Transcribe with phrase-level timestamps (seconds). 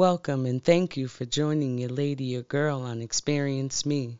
[0.00, 4.18] Welcome and thank you for joining your lady or girl on Experience Me,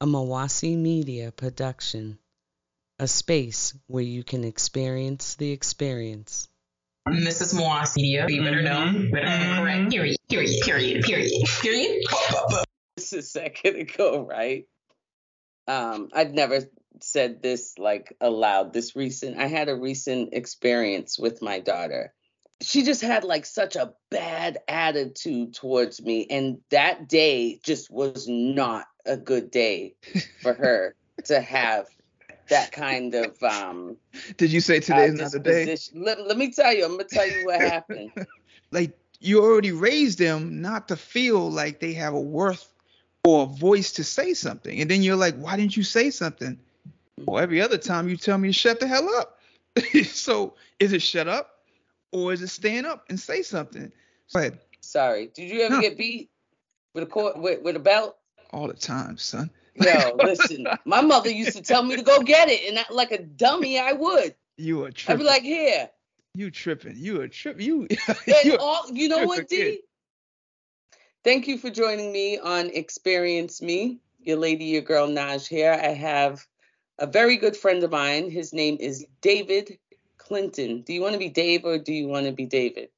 [0.00, 2.18] a Mawasi Media production,
[2.98, 6.48] a space where you can experience the experience.
[7.04, 8.24] This is Mawasi Media.
[8.30, 9.10] You better know.
[9.12, 9.60] Better mm-hmm.
[9.60, 9.90] correct.
[9.90, 10.16] Period.
[10.30, 10.62] Period.
[10.62, 11.04] Period.
[11.04, 11.32] Period.
[11.60, 12.02] Period.
[12.96, 14.64] This is a second ago, right?
[15.66, 16.62] Um, I've never
[17.02, 18.72] said this like aloud.
[18.72, 22.14] This recent, I had a recent experience with my daughter
[22.60, 28.26] she just had like such a bad attitude towards me and that day just was
[28.28, 29.94] not a good day
[30.42, 31.86] for her to have
[32.48, 33.96] that kind of um
[34.36, 35.76] did you say today's uh, not the day?
[35.94, 38.10] let, let me tell you i'm gonna tell you what happened.
[38.70, 42.70] Like you already raised them not to feel like they have a worth
[43.24, 46.58] or a voice to say something and then you're like why didn't you say something?
[47.24, 49.38] Well every other time you tell me to shut the hell up.
[50.04, 51.57] So is it shut up
[52.12, 53.92] or is it stand up and say something?
[54.32, 54.58] Go ahead.
[54.80, 55.30] Sorry.
[55.34, 55.80] Did you ever no.
[55.80, 56.30] get beat
[56.94, 58.16] with a court with, with a belt?
[58.52, 59.50] All the time, son.
[59.74, 60.66] Yo, listen.
[60.84, 63.78] My mother used to tell me to go get it, and I, like a dummy,
[63.78, 64.34] I would.
[64.56, 65.20] You are tripping.
[65.20, 65.90] I'd be like, here.
[66.34, 66.94] You tripping?
[66.96, 67.66] You are tripping?
[67.66, 67.88] You.
[68.44, 69.80] you, all, you know what, D?
[71.24, 74.00] Thank you for joining me on Experience Me.
[74.20, 75.72] Your lady, your girl Naj here.
[75.72, 76.46] I have
[76.98, 78.30] a very good friend of mine.
[78.30, 79.78] His name is David
[80.28, 80.82] Clinton.
[80.82, 82.90] Do you want to be Dave or do you want to be David?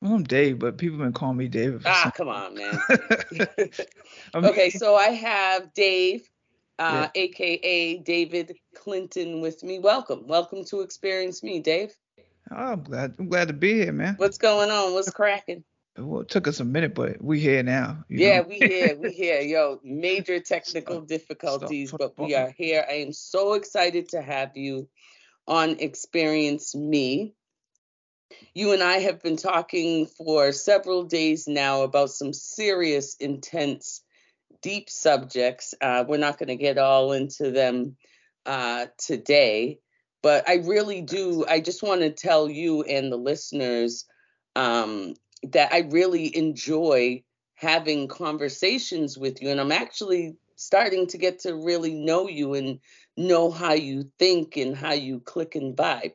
[0.00, 1.82] Well, I'm Dave, but people have been calling me David.
[1.84, 2.78] ah, come on, man.
[4.34, 6.28] okay, so I have Dave,
[6.78, 7.22] uh, yeah.
[7.22, 9.80] aka David Clinton, with me.
[9.80, 11.92] Welcome, welcome to Experience Me, Dave.
[12.52, 13.16] Oh, I'm glad.
[13.18, 14.14] I'm glad to be here, man.
[14.18, 14.92] What's going on?
[14.92, 15.64] What's cracking?
[15.98, 18.04] Well, it took us a minute, but we here now.
[18.08, 18.48] yeah, know?
[18.48, 18.96] we here.
[18.96, 19.40] We here.
[19.40, 22.84] Yo, major technical difficulties, but we are here.
[22.88, 24.88] I am so excited to have you
[25.46, 27.34] on Experience Me.
[28.54, 34.02] You and I have been talking for several days now about some serious, intense,
[34.62, 35.74] deep subjects.
[35.80, 37.96] Uh, we're not going to get all into them
[38.44, 39.78] uh, today,
[40.22, 41.44] but I really do.
[41.48, 44.06] I just want to tell you and the listeners
[44.56, 45.14] um,
[45.52, 47.22] that I really enjoy
[47.54, 52.80] having conversations with you, and I'm actually starting to get to really know you and
[53.16, 56.14] know how you think and how you click and vibe.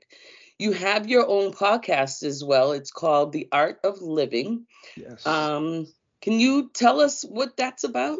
[0.60, 2.72] You have your own podcast as well.
[2.74, 4.68] It's called The Art of Living.
[4.96, 5.26] Yes.
[5.26, 5.88] Um,
[6.22, 8.20] can you tell us what that's about?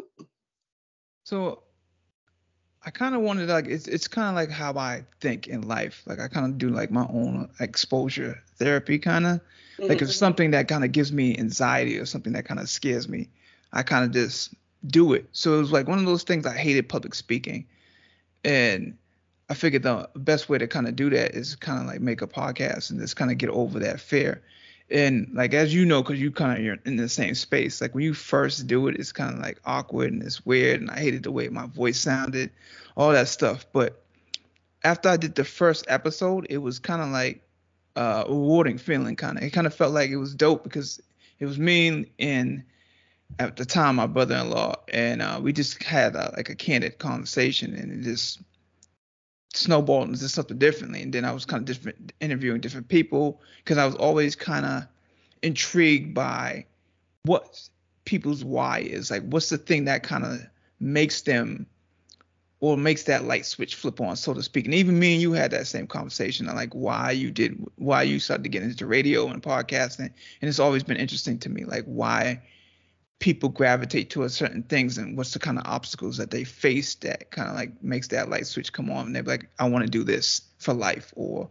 [1.24, 1.62] So
[2.84, 6.02] I kind of wanted like it's it's kind of like how I think in life.
[6.04, 9.32] Like I kind of do like my own exposure therapy kind of.
[9.32, 9.82] Mm-hmm.
[9.82, 10.10] Like if mm-hmm.
[10.10, 13.28] something that kind of gives me anxiety or something that kind of scares me,
[13.72, 14.52] I kind of just
[14.84, 15.28] do it.
[15.30, 17.66] So it was like one of those things I hated public speaking.
[18.44, 18.96] And
[19.48, 22.22] I figured the best way to kind of do that is kind of like make
[22.22, 24.42] a podcast and just kind of get over that fear.
[24.90, 27.80] And like as you know, because you kind of you're in the same space.
[27.80, 30.90] Like when you first do it, it's kind of like awkward and it's weird, and
[30.90, 32.50] I hated the way my voice sounded,
[32.96, 33.66] all that stuff.
[33.72, 34.02] But
[34.84, 37.42] after I did the first episode, it was kind of like
[37.96, 39.16] uh, rewarding feeling.
[39.16, 41.00] Kind of, it kind of felt like it was dope because
[41.38, 42.62] it was me and
[43.38, 47.74] at the time my brother-in-law and uh, we just had a, like a candid conversation
[47.74, 48.40] and it just
[49.54, 53.76] snowballed into something differently and then i was kind of different interviewing different people because
[53.76, 54.84] i was always kind of
[55.42, 56.64] intrigued by
[57.24, 57.68] what
[58.04, 60.40] people's why is like what's the thing that kind of
[60.80, 61.66] makes them
[62.62, 64.66] or makes that light switch flip on so to speak.
[64.66, 68.04] And even me and you had that same conversation on like why you did why
[68.04, 70.10] you started to get into radio and podcasting
[70.40, 72.40] and it's always been interesting to me like why
[73.22, 77.30] people gravitate towards certain things and what's the kind of obstacles that they face that
[77.30, 79.90] kind of like makes that light switch come on and they're like i want to
[79.90, 81.48] do this for life or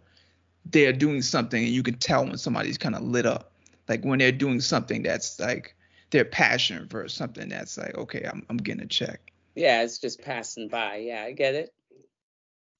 [0.65, 3.51] they're doing something and you can tell when somebody's kind of lit up.
[3.87, 5.75] Like when they're doing something that's like
[6.11, 9.31] their passion versus something that's like okay i'm, I'm getting a check.
[9.55, 10.97] Yeah it's just passing by.
[10.97, 11.73] Yeah i get it.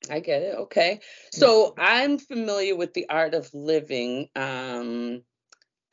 [0.10, 0.56] I get it.
[0.56, 1.00] Okay.
[1.32, 4.30] So i'm familiar with the art of living.
[4.36, 5.24] Um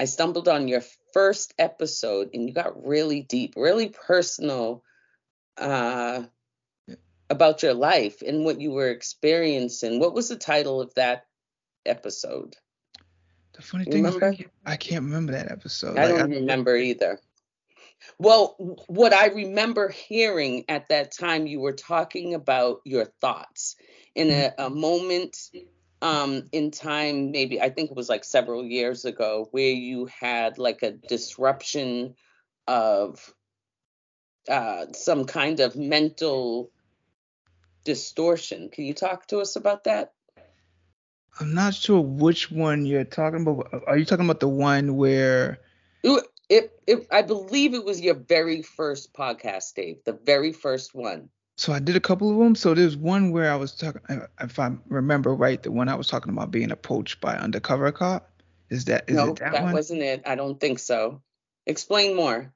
[0.00, 0.82] I stumbled on your
[1.18, 4.84] first episode and you got really deep, really personal
[5.56, 6.22] uh,
[7.28, 9.98] about your life and what you were experiencing.
[9.98, 11.26] What was the title of that
[11.84, 12.54] episode?
[13.54, 15.98] The funny thing is, I can't, I can't, remember that episode.
[15.98, 17.18] I like, don't I, remember either.
[18.20, 18.54] Well,
[18.86, 23.74] what I remember hearing at that time, you were talking about your thoughts
[24.14, 25.36] in a, a moment
[26.02, 30.58] um in time maybe i think it was like several years ago where you had
[30.58, 32.14] like a disruption
[32.66, 33.34] of
[34.48, 36.70] uh some kind of mental
[37.84, 40.12] distortion can you talk to us about that
[41.40, 45.58] i'm not sure which one you're talking about are you talking about the one where
[46.50, 51.28] It, it, I believe it was your very first podcast, Dave, the very first one.
[51.58, 52.54] So I did a couple of them.
[52.54, 55.96] So there's one where I was talking, uh, if I remember right, the one I
[55.96, 58.30] was talking about being approached by undercover cop.
[58.70, 59.72] Is that is no, it that, that one?
[59.72, 60.22] wasn't it.
[60.24, 61.20] I don't think so.
[61.66, 62.52] Explain more.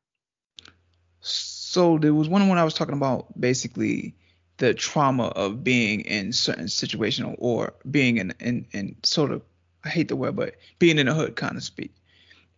[1.21, 4.15] So there was one when I was talking about basically
[4.59, 9.43] the trauma of being in certain situational or being in, in in sort of
[9.85, 11.93] I hate the word, but being in the hood kind of speak.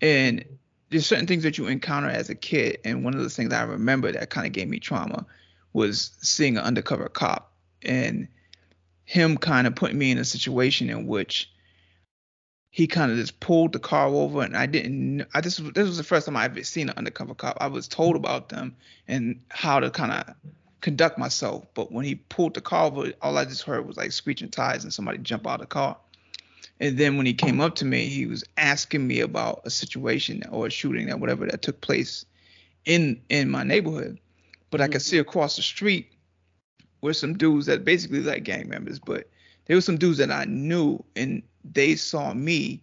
[0.02, 0.44] And
[0.90, 3.62] there's certain things that you encounter as a kid, and one of the things I
[3.62, 5.24] remember that kind of gave me trauma
[5.74, 8.28] was seeing an undercover cop and
[9.04, 11.50] him kind of putting me in a situation in which
[12.70, 15.86] he kind of just pulled the car over and I didn't I this was this
[15.86, 17.58] was the first time I ever seen an undercover cop.
[17.60, 18.74] I was told about them
[19.06, 20.34] and how to kind of
[20.80, 24.12] conduct myself, but when he pulled the car over, all I just heard was like
[24.12, 25.96] screeching tires and somebody jump out of the car.
[26.80, 30.42] And then when he came up to me, he was asking me about a situation
[30.50, 32.26] or a shooting or whatever that took place
[32.84, 34.18] in in my neighborhood.
[34.74, 36.14] But I could see across the street
[37.00, 39.30] were some dudes that basically like gang members, but
[39.66, 42.82] there were some dudes that I knew and they saw me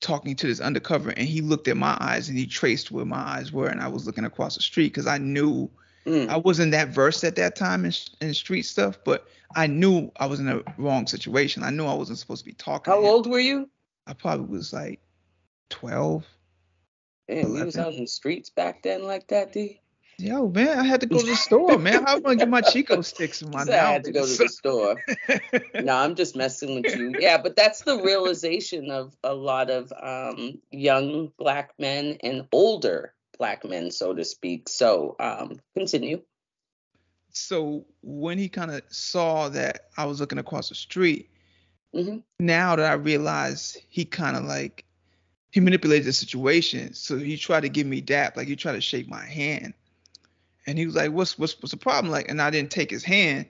[0.00, 3.20] talking to this undercover and he looked at my eyes and he traced where my
[3.20, 5.70] eyes were and I was looking across the street because I knew
[6.04, 6.28] mm.
[6.28, 10.26] I wasn't that versed at that time in, in street stuff, but I knew I
[10.26, 11.62] was in a wrong situation.
[11.62, 12.92] I knew I wasn't supposed to be talking.
[12.92, 13.70] How old were you?
[14.08, 14.98] I probably was like
[15.70, 16.26] 12.
[17.28, 19.80] Damn, you was out in the streets back then like that, D?
[20.18, 22.04] Yo, man, I had to go to the store, man.
[22.04, 23.68] How am I gonna get my Chick-O-Sticks in my mouth?
[23.68, 25.02] I had to go to the store.
[25.82, 27.14] no, I'm just messing with you.
[27.18, 33.12] Yeah, but that's the realization of a lot of um, young black men and older
[33.38, 34.70] black men, so to speak.
[34.70, 36.22] So um, continue.
[37.30, 41.28] So when he kind of saw that I was looking across the street,
[41.94, 42.18] mm-hmm.
[42.40, 44.86] now that I realized he kind of like
[45.50, 46.94] he manipulated the situation.
[46.94, 49.74] So he tried to give me dap, like he tried to shake my hand
[50.66, 53.04] and he was like, "What's what's what's the problem?" Like, and I didn't take his
[53.04, 53.46] hand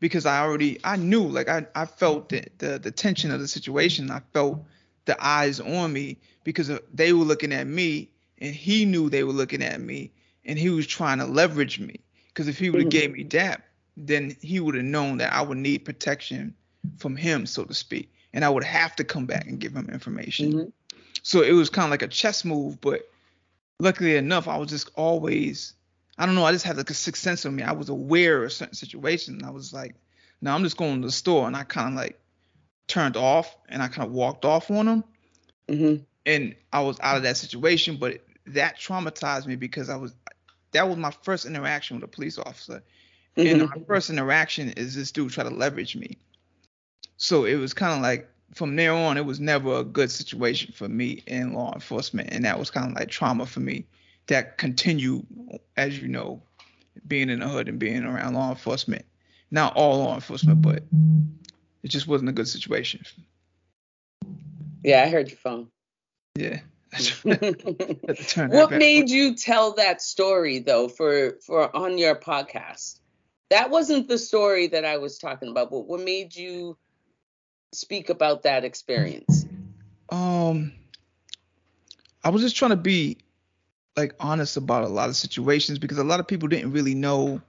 [0.00, 3.48] because I already I knew like I I felt the the, the tension of the
[3.48, 4.10] situation.
[4.10, 4.64] I felt
[5.06, 9.32] the eyes on me because they were looking at me and he knew they were
[9.32, 10.12] looking at me
[10.44, 12.98] and he was trying to leverage me because if he would have mm-hmm.
[12.98, 13.62] gave me that
[13.96, 16.54] then he would have known that I would need protection
[16.98, 19.88] from him so to speak and I would have to come back and give him
[19.90, 20.52] information.
[20.52, 20.98] Mm-hmm.
[21.22, 23.08] So it was kind of like a chess move but
[23.80, 25.74] luckily enough I was just always
[26.18, 26.44] I don't know.
[26.44, 27.62] I just had like a sixth sense of me.
[27.62, 29.42] I was aware of certain situations.
[29.44, 29.94] I was like,
[30.40, 32.18] no, I'm just going to the store, and I kind of like
[32.86, 35.04] turned off and I kind of walked off on them.
[35.68, 36.02] Mm-hmm.
[36.24, 40.14] And I was out of that situation, but that traumatized me because I was
[40.72, 42.82] that was my first interaction with a police officer.
[43.36, 43.60] Mm-hmm.
[43.60, 46.18] And my first interaction is this dude try to leverage me.
[47.16, 50.72] So it was kind of like from there on, it was never a good situation
[50.72, 53.86] for me in law enforcement, and that was kind of like trauma for me
[54.26, 55.24] that continue,
[55.76, 56.42] as you know,
[57.06, 59.04] being in the hood and being around law enforcement.
[59.50, 60.82] Not all law enforcement, but
[61.82, 63.02] it just wasn't a good situation.
[64.82, 65.68] Yeah, I heard your phone.
[66.34, 66.60] Yeah.
[67.22, 73.00] what made you tell that story though for for on your podcast?
[73.50, 76.76] That wasn't the story that I was talking about, but what made you
[77.72, 79.46] speak about that experience?
[80.08, 80.72] Um
[82.24, 83.18] I was just trying to be
[83.96, 87.40] like honest about a lot of situations because a lot of people didn't really know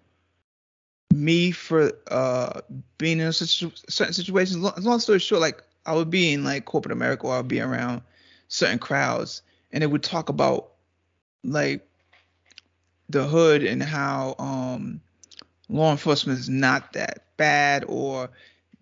[1.13, 2.62] me for uh
[2.98, 4.58] being in situ- certain situations.
[4.58, 7.48] Long, long story short, like I would be in like corporate America or I would
[7.48, 8.01] be around
[8.48, 10.70] certain crowds and they would talk about
[11.44, 11.88] like
[13.10, 15.01] the hood and how um
[15.70, 18.30] law enforcement is not that bad or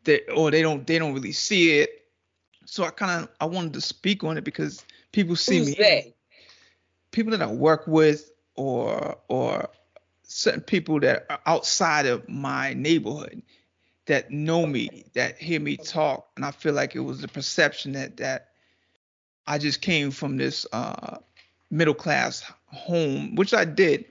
[0.04, 1.90] they or they don't they don't really see it.
[2.66, 5.76] So I kind of I wanted to speak on it because people see Who's me.
[5.78, 6.15] They?
[7.16, 9.70] People that I work with or or
[10.24, 13.42] certain people that are outside of my neighborhood
[14.06, 17.94] that know me, that hear me talk, and I feel like it was the perception
[17.94, 18.50] that that
[19.48, 21.18] I just came from this uh,
[21.72, 24.06] middle class home, which I did,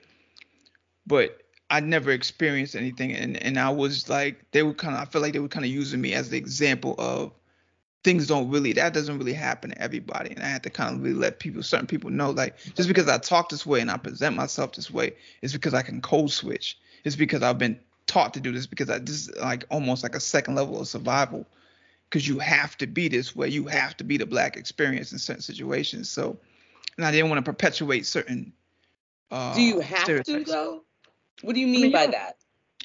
[1.06, 5.04] but I never experienced anything, and and I was like they were kind of I
[5.04, 7.32] feel like they were kind of using me as the example of
[8.04, 10.30] things don't really that doesn't really happen to everybody.
[10.30, 13.08] And i had to kind of really let people certain people know like just because
[13.08, 16.30] i talk this way and i present myself this way it's because i can code
[16.30, 16.78] switch.
[17.02, 20.20] It's because i've been taught to do this because i just like almost like a
[20.20, 21.46] second level of survival.
[22.11, 23.49] Because you have to be this way.
[23.49, 26.08] You have to be the black experience in certain situations.
[26.08, 26.38] So
[26.96, 28.52] and i didn't want to perpetuate certain
[29.30, 30.84] uh do you have to though?
[31.42, 32.37] What do you mean I mean, by that?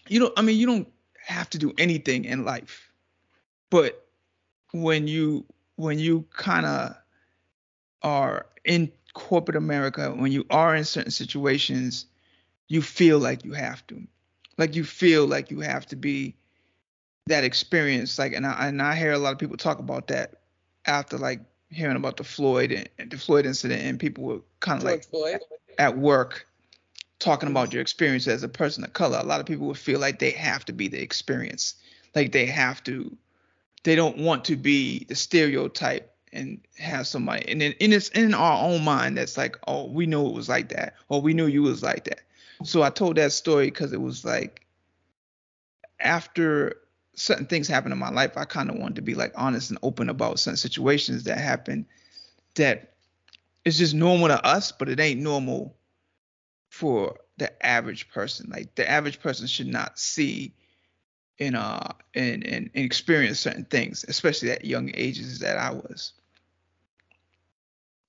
[0.07, 0.87] You don't i mean you don't
[1.25, 2.89] have to do anything in life.
[3.69, 4.08] But
[4.71, 5.45] when you
[5.75, 6.95] when you kind of
[8.01, 12.05] are in corporate America, when you are in certain situations,
[12.67, 14.01] you feel like you have to,
[14.57, 16.35] like you feel like you have to be
[17.27, 18.19] that experience.
[18.19, 20.41] Like, and I and I hear a lot of people talk about that
[20.85, 24.83] after like hearing about the Floyd and the Floyd incident, and people were kind of
[24.83, 25.39] like Floyd.
[25.77, 26.45] at work
[27.19, 29.19] talking about your experience as a person of color.
[29.19, 31.75] A lot of people would feel like they have to be the experience,
[32.15, 33.15] like they have to,
[33.83, 38.33] they don't want to be the stereotype and have somebody and then in it's in
[38.33, 41.47] our own mind that's like oh we knew it was like that or we knew
[41.47, 42.21] you was like that.
[42.63, 44.65] So i told that story because it was like
[45.99, 46.77] after
[47.15, 49.79] certain things happened in my life i kind of wanted to be like honest and
[49.81, 51.85] open about certain situations that happened
[52.55, 52.93] that
[53.65, 55.75] it's just normal to us but it ain't normal
[56.69, 58.49] for the average person.
[58.49, 60.53] Like the average person should not see
[61.39, 61.79] and uh
[62.13, 66.13] and, and, and experience certain things especially at young ages that i was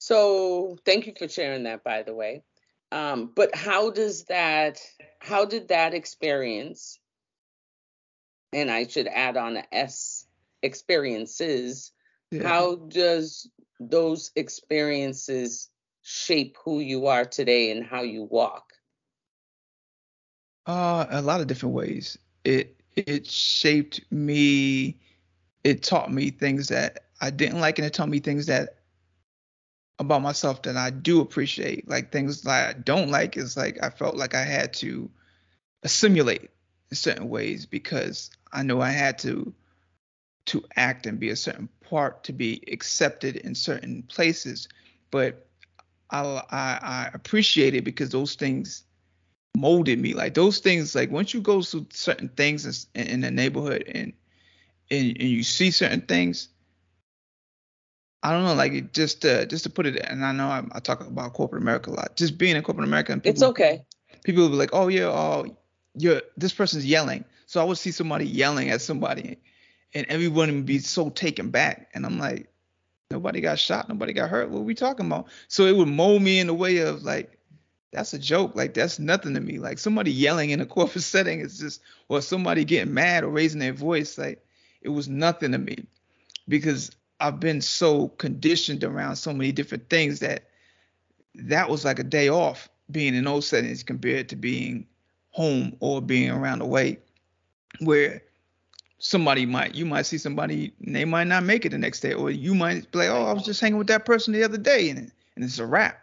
[0.01, 2.43] so thank you for sharing that, by the way.
[2.91, 4.81] Um, but how does that,
[5.21, 6.99] how did that experience,
[8.53, 10.27] and I should add on a S,
[10.63, 11.93] experiences,
[12.31, 12.49] yeah.
[12.49, 15.69] how does those experiences
[16.03, 18.73] shape who you are today and how you walk?
[20.67, 22.19] Uh, a lot of different ways.
[22.45, 24.99] It it shaped me.
[25.65, 28.77] It taught me things that I didn't like, and it taught me things that
[29.99, 31.89] about myself that I do appreciate.
[31.89, 35.11] Like things that I don't like is like I felt like I had to
[35.83, 36.51] assimilate
[36.91, 39.55] in certain ways because I know I had to
[40.47, 44.69] to act and be a certain part to be accepted in certain places.
[45.11, 45.47] But
[46.11, 48.85] I I, I appreciate it because those things
[49.57, 50.15] molded me.
[50.15, 54.13] Like those things, like once you go through certain things in, in the neighborhood and,
[54.91, 56.49] and and you see certain things,
[58.23, 60.81] I don't know, like just to just to put it, and I know I, I
[60.81, 62.17] talk about corporate America a lot.
[62.17, 63.85] Just being in corporate America, and people, it's okay.
[64.25, 65.57] People will be like, "Oh yeah, oh
[65.95, 69.39] you're this person's yelling." So I would see somebody yelling at somebody,
[69.95, 72.51] and everyone would be so taken back, and I'm like,
[73.11, 74.51] nobody got shot, nobody got hurt.
[74.51, 75.27] What are we talking about?
[75.49, 77.39] So it would mold me in the way of like,
[77.93, 78.55] that's a joke.
[78.55, 79.59] Like that's nothing to me.
[79.59, 83.61] Like somebody yelling in a corporate setting is just, or somebody getting mad or raising
[83.61, 84.19] their voice.
[84.19, 84.45] Like
[84.83, 85.87] it was nothing to me
[86.49, 90.45] because I've been so conditioned around so many different things that
[91.35, 94.87] that was like a day off being in those settings compared to being
[95.31, 96.99] home or being around the way
[97.79, 98.23] where
[98.99, 102.13] somebody might you might see somebody and they might not make it the next day
[102.13, 104.59] or you might be like oh i was just hanging with that person the other
[104.59, 106.01] day and, and it's a wrap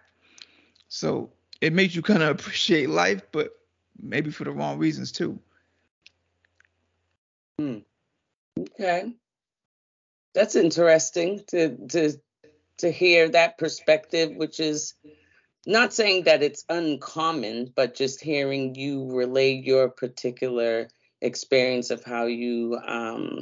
[0.87, 1.29] so
[1.61, 3.57] it makes you kind of appreciate life but
[4.01, 5.39] maybe for the wrong reasons too
[7.59, 7.79] hmm.
[8.59, 9.13] okay
[10.33, 12.13] that's interesting to to
[12.77, 14.93] to hear that perspective, which is
[15.65, 20.87] not saying that it's uncommon, but just hearing you relay your particular
[21.21, 23.39] experience of how you um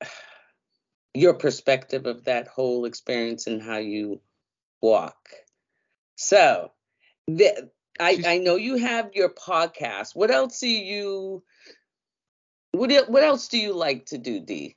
[1.14, 4.20] your perspective of that whole experience and how you
[4.80, 5.30] walk.
[6.20, 6.72] So,
[7.28, 7.70] the,
[8.00, 10.16] I I know you have your podcast.
[10.16, 11.44] What else do you
[12.72, 14.74] what what else do you like to do, D?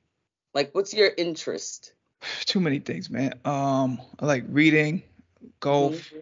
[0.54, 1.94] Like, what's your interest?
[2.44, 3.34] Too many things, man.
[3.44, 5.02] Um, I like reading,
[5.58, 6.12] golf.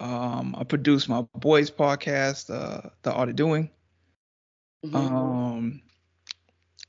[0.00, 0.10] Mm-hmm.
[0.10, 3.68] Um, I produce my boys' podcast, uh, The Art of Doing.
[4.86, 4.96] Mm-hmm.
[4.96, 5.82] Um,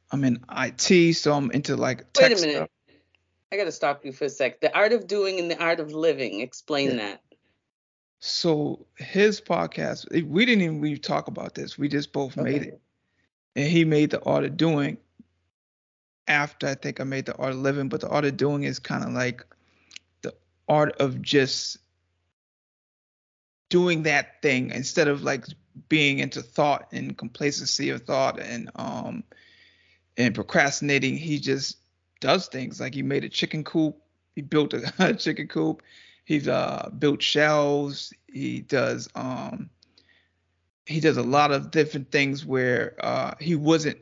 [0.10, 2.06] I'm in IT, so I'm into like.
[2.18, 2.56] Wait a minute.
[2.56, 2.70] Stuff.
[3.52, 4.62] I gotta stop you for a sec.
[4.62, 6.40] The art of doing and the art of living.
[6.40, 6.96] Explain yeah.
[6.96, 7.22] that.
[8.22, 11.78] So his podcast, we didn't even really talk about this.
[11.78, 12.52] We just both okay.
[12.52, 12.82] made it
[13.56, 14.98] and he made the art of doing
[16.28, 18.78] after I think I made the art of living, but the art of doing is
[18.80, 19.44] kind of like
[20.22, 20.34] the
[20.70, 21.78] art of just
[23.70, 25.46] doing that thing instead of like
[25.90, 29.24] being into thought and complacency of thought and um
[30.16, 31.18] and procrastinating.
[31.18, 31.78] He just
[32.20, 33.98] does things like he made a chicken coop.
[34.36, 35.82] He built a, a chicken coop.
[36.32, 38.14] He's uh built shelves.
[38.28, 39.70] He does um
[40.86, 43.98] he does a lot of different things where uh, he wasn't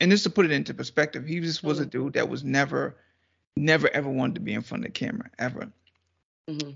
[0.00, 1.86] and just to put it into perspective he just was mm-hmm.
[1.86, 2.96] a dude that was never
[3.56, 5.70] never ever wanted to be in front of the camera ever
[6.48, 6.70] mm-hmm.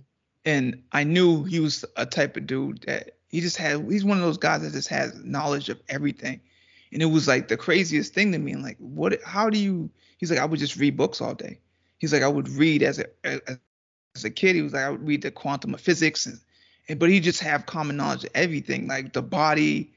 [0.44, 4.18] and i knew he was a type of dude that he just had he's one
[4.18, 6.40] of those guys that just has knowledge of everything
[6.92, 9.90] and it was like the craziest thing to me and like what how do you
[10.18, 11.58] he's like i would just read books all day
[11.98, 13.40] he's like i would read as a as
[14.24, 16.40] a kid he was like i would read the quantum of physics and
[16.94, 19.92] but he just have common knowledge of everything, like the body.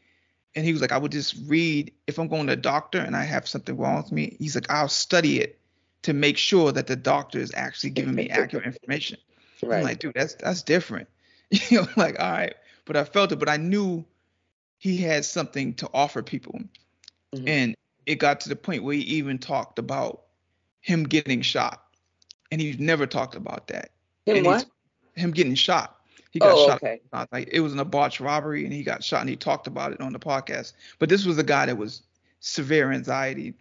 [0.55, 3.15] And he was like, I would just read if I'm going to a doctor and
[3.15, 4.35] I have something wrong with me.
[4.39, 5.59] He's like, I'll study it
[6.01, 9.19] to make sure that the doctor is actually giving me accurate information.
[9.61, 9.79] Right.
[9.79, 11.07] I'm like, dude, that's that's different.
[11.51, 12.55] you know, like, all right.
[12.85, 14.03] But I felt it, but I knew
[14.79, 16.61] he had something to offer people.
[17.35, 17.47] Mm-hmm.
[17.47, 17.75] And
[18.07, 20.23] it got to the point where he even talked about
[20.81, 21.83] him getting shot.
[22.51, 23.91] And he never talked about that.
[24.38, 24.65] Him what?
[25.15, 26.00] Him getting shot.
[26.31, 26.83] He got oh, shot.
[26.83, 27.01] Okay.
[27.31, 30.01] Like it was an botched robbery, and he got shot, and he talked about it
[30.01, 30.74] on the podcast.
[31.00, 32.03] But this was a guy that was
[32.39, 33.55] severe anxiety,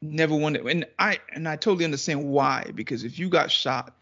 [0.00, 2.70] never wanted, and I and I totally understand why.
[2.74, 3.94] Because if you got shot,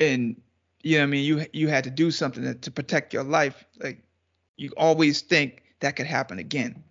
[0.00, 0.40] and
[0.82, 3.24] you know, what I mean, you you had to do something to, to protect your
[3.24, 4.02] life, like
[4.56, 6.82] you always think that could happen again,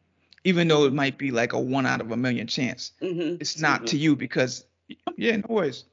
[0.44, 2.94] even though it might be like a one out of a million chance.
[3.02, 3.38] Mm-hmm.
[3.42, 3.86] It's not mm-hmm.
[3.86, 4.66] to you because,
[5.18, 5.86] yeah, no worries.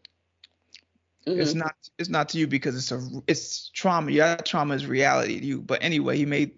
[1.27, 1.41] Mm-hmm.
[1.41, 4.11] It's not it's not to you because it's a it's trauma.
[4.11, 5.61] Yeah, trauma is reality to you.
[5.61, 6.53] But anyway, he made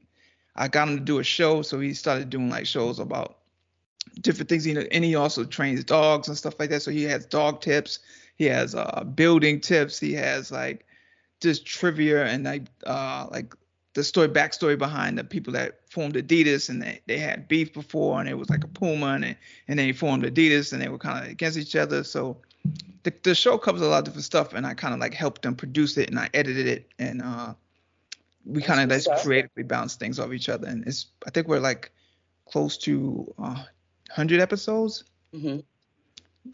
[0.54, 3.38] I got him to do a show, so he started doing like shows about
[4.21, 4.66] different things.
[4.66, 6.83] You know, and he also trains dogs and stuff like that.
[6.83, 7.99] So he has dog tips,
[8.37, 10.87] he has uh building tips, he has like
[11.40, 13.54] just trivia and like uh like
[13.95, 18.21] the story backstory behind the people that formed Adidas and they, they had beef before
[18.21, 19.37] and it was like a Puma and
[19.69, 22.04] and they formed Adidas and they were kind of against each other.
[22.04, 22.38] So
[23.02, 25.42] the, the show covers a lot of different stuff, and I kind of like helped
[25.42, 27.54] them produce it, and I edited it, and uh,
[28.45, 30.69] we kind of just creatively bounce things off each other.
[30.69, 31.90] And it's I think we're like
[32.50, 33.64] close to uh,
[34.09, 35.04] 100 episodes.
[35.35, 35.61] Mm-hmm.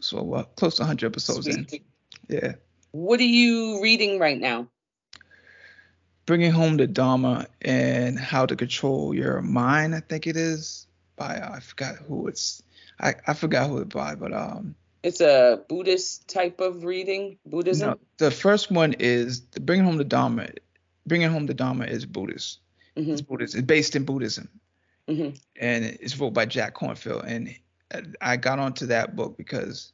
[0.00, 1.72] So uh, close to 100 episodes Sweet.
[1.72, 2.36] in.
[2.36, 2.52] Yeah.
[2.92, 4.68] What are you reading right now?
[6.26, 10.86] Bringing Home the Dharma and How to Control Your Mind, I think it is
[11.16, 12.62] by uh, I forgot who it's
[13.00, 17.90] I, I forgot who it by, but um it's a Buddhist type of reading, Buddhism.
[17.90, 20.48] No, the first one is the bringing home the Dharma.
[21.06, 22.60] Bringing home the Dharma is Buddhist.
[22.96, 23.12] Mm-hmm.
[23.12, 23.54] It's Buddhist.
[23.54, 24.48] It's based in Buddhism,
[25.08, 25.36] mm-hmm.
[25.60, 27.24] and it's wrote by Jack Kornfield.
[27.24, 29.92] And I got onto that book because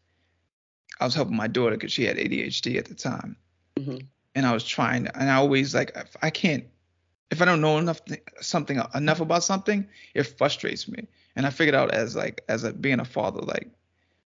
[1.00, 3.37] I was helping my daughter because she had ADHD at the time,
[3.78, 3.99] mm-hmm.
[4.34, 5.04] and I was trying.
[5.04, 6.64] To, and I always like I can't
[7.30, 8.00] if I don't know enough
[8.40, 11.08] something enough about something, it frustrates me.
[11.36, 13.71] And I figured out as like as a being a father, like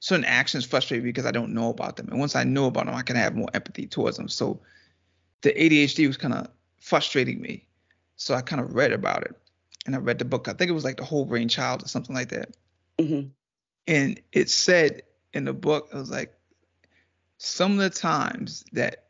[0.05, 2.09] certain actions frustrate me because I don't know about them.
[2.09, 4.29] And once I know about them, I can have more empathy towards them.
[4.29, 4.59] So
[5.41, 6.47] the ADHD was kind of
[6.79, 7.65] frustrating me.
[8.15, 9.35] So I kind of read about it.
[9.87, 10.47] And I read the book.
[10.47, 12.55] I think it was like The Whole Brain Child or something like that.
[12.99, 13.29] Mm-hmm.
[13.87, 15.01] And it said
[15.33, 16.37] in the book, it was like
[17.39, 19.05] some of the times that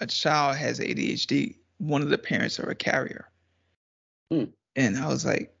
[0.00, 3.28] a child has ADHD, one of the parents are a carrier.
[4.32, 4.52] Mm.
[4.76, 5.52] And I was like,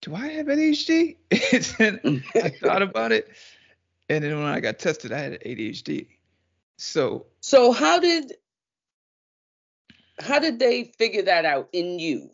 [0.00, 1.16] do I have ADHD?
[1.80, 3.28] and I thought about it
[4.08, 6.06] and then when I got tested, I had ADHD.
[6.76, 8.32] So so how did
[10.18, 12.30] how did they figure that out in you?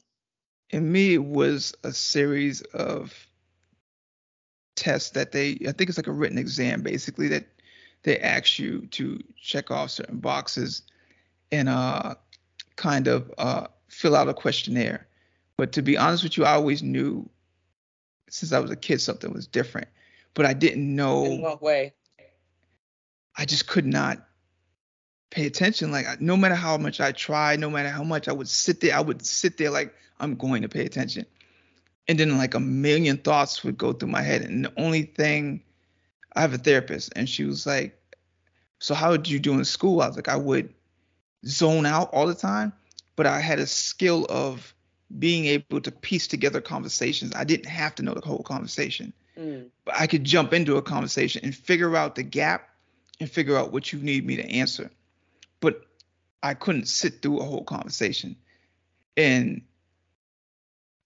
[0.71, 3.15] In me, it was a series of
[4.77, 7.47] tests that they I think it's like a written exam basically that
[8.03, 10.83] they ask you to check off certain boxes
[11.53, 12.15] and uh
[12.77, 15.07] kind of uh fill out a questionnaire.
[15.57, 17.29] But to be honest with you, I always knew
[18.31, 19.89] since I was a kid something was different
[20.35, 21.25] but I didn't know.
[21.25, 21.95] In what way?
[23.37, 24.27] I just could not
[25.31, 25.91] pay attention.
[25.91, 28.97] Like no matter how much I tried, no matter how much I would sit there,
[28.97, 31.27] I would sit there like I'm going to pay attention.
[32.09, 34.43] And then like a million thoughts would go through my head.
[34.43, 35.63] And the only thing
[36.35, 37.99] I have a therapist and she was like,
[38.79, 40.01] So how did you do in school?
[40.03, 40.75] I was like, I would
[41.47, 42.73] zone out all the time,
[43.17, 44.75] but I had a skill of
[45.19, 47.33] being able to piece together conversations.
[47.35, 49.13] I didn't have to know the whole conversation.
[49.41, 49.71] Mm.
[49.85, 52.69] But I could jump into a conversation and figure out the gap
[53.19, 54.91] and figure out what you need me to answer.
[55.61, 55.85] But
[56.43, 58.37] I couldn't sit through a whole conversation.
[59.17, 59.63] And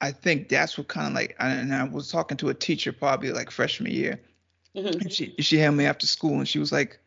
[0.01, 3.33] I think that's what kind of like, and I was talking to a teacher probably
[3.33, 4.21] like freshman year.
[4.77, 5.01] Mm-hmm.
[5.01, 6.99] And she, she had me after school and she was like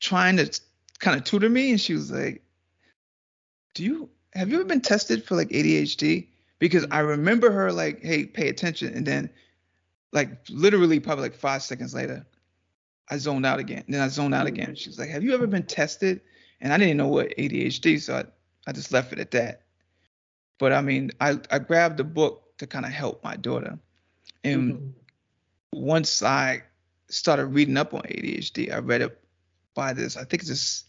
[0.00, 0.60] trying to
[0.98, 1.70] kind of tutor me.
[1.70, 2.42] And she was like,
[3.74, 6.28] Do you, have you ever been tested for like ADHD?
[6.58, 8.94] Because I remember her like, Hey, pay attention.
[8.94, 9.30] And then
[10.12, 12.26] like literally probably like five seconds later,
[13.08, 13.84] I zoned out again.
[13.88, 14.74] Then I zoned out again.
[14.74, 16.20] She's like, Have you ever been tested?
[16.60, 18.24] And I didn't know what ADHD, so I,
[18.66, 19.62] I just left it at that.
[20.58, 23.78] But I mean, I, I grabbed the book to kind of help my daughter.
[24.42, 24.88] And mm-hmm.
[25.72, 26.64] once I
[27.08, 29.18] started reading up on ADHD, I read it
[29.74, 30.84] by this, I think it's this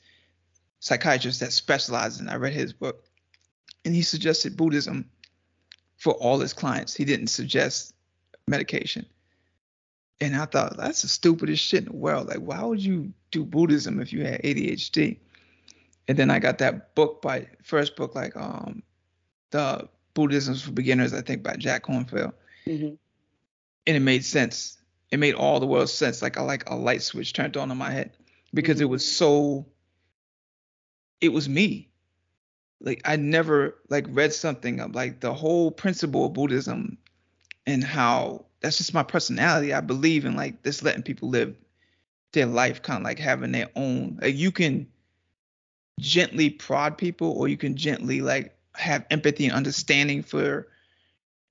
[0.79, 3.05] psychiatrist that specializes in I read his book.
[3.85, 5.09] And he suggested Buddhism
[5.97, 6.95] for all his clients.
[6.95, 7.93] He didn't suggest
[8.49, 9.05] medication.
[10.21, 12.27] And I thought that's the stupidest shit in the world.
[12.27, 15.17] Like, why would you do Buddhism if you had ADHD?
[16.07, 18.83] And then I got that book by first book, like um,
[19.51, 22.33] the Buddhism for Beginners, I think by Jack Kornfield.
[22.67, 22.95] Mm-hmm.
[23.87, 24.77] And it made sense.
[25.11, 26.21] it made all the world sense.
[26.21, 28.11] Like I like a light switch turned on in my head
[28.53, 28.83] because mm-hmm.
[28.83, 29.65] it was so.
[31.21, 31.89] It was me.
[32.81, 36.97] Like I never like read something of like the whole principle of Buddhism
[37.69, 39.73] and how that's just my personality.
[39.73, 41.55] I believe in like just letting people live
[42.33, 44.19] their life, kind of like having their own.
[44.21, 44.87] Like you can
[45.99, 50.67] gently prod people, or you can gently like have empathy and understanding for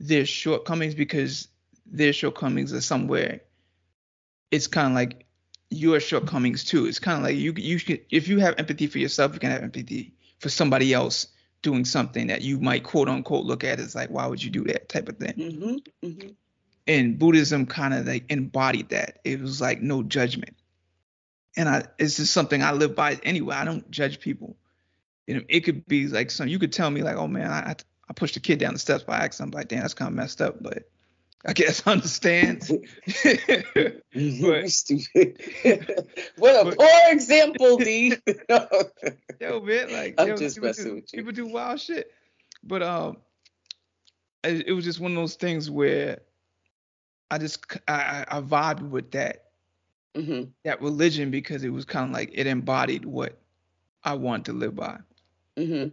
[0.01, 1.49] their shortcomings because
[1.87, 3.41] their shortcomings are somewhere.
[4.51, 5.27] It's kind of like
[5.71, 6.87] your shortcomings too.
[6.87, 9.51] It's kind of like you you can if you have empathy for yourself, you can
[9.51, 11.29] have empathy for somebody else
[11.63, 14.65] doing something that you might quote unquote look at as like why would you do
[14.65, 15.35] that type of thing.
[15.35, 16.29] Mm-hmm, mm-hmm.
[16.87, 19.19] And Buddhism kind of like embodied that.
[19.25, 20.57] It was like no judgment
[21.59, 23.57] and I it's just something I live by anyway.
[23.57, 24.57] I don't judge people.
[25.27, 27.75] You know, it could be like some you could tell me like, oh man, I
[28.09, 29.55] I pushed a kid down the steps by accident.
[29.55, 30.89] I'm like, damn, that's kind of messed up, but
[31.47, 32.69] I guess I understand.
[33.25, 35.41] but, Stupid.
[36.37, 38.15] what a but, poor example, D.
[39.41, 41.19] yo, man, like I'm yo, just messing do, with you.
[41.19, 42.11] People do wild shit,
[42.63, 43.19] but um,
[44.45, 46.21] it, it was just one of those things where
[47.31, 49.45] I just I I vibed with that
[50.17, 50.51] mm-hmm.
[50.65, 53.39] that religion because it was kind of like it embodied what
[54.03, 54.99] I want to live by.
[55.57, 55.89] Mm-hmm.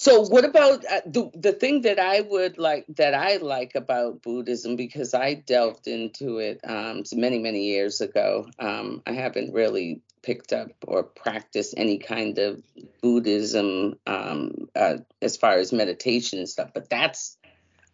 [0.00, 4.22] So what about uh, the the thing that I would like that I like about
[4.22, 8.46] Buddhism because I delved into it um, many many years ago.
[8.60, 12.62] Um, I haven't really picked up or practiced any kind of
[13.02, 17.36] Buddhism um, uh, as far as meditation and stuff, but that's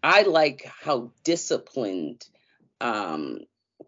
[0.03, 2.27] I like how disciplined
[2.83, 3.39] um,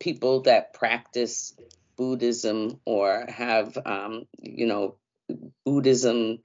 [0.00, 1.54] people that practice
[1.96, 4.96] Buddhism or have, um, you know,
[5.66, 6.38] Buddhism,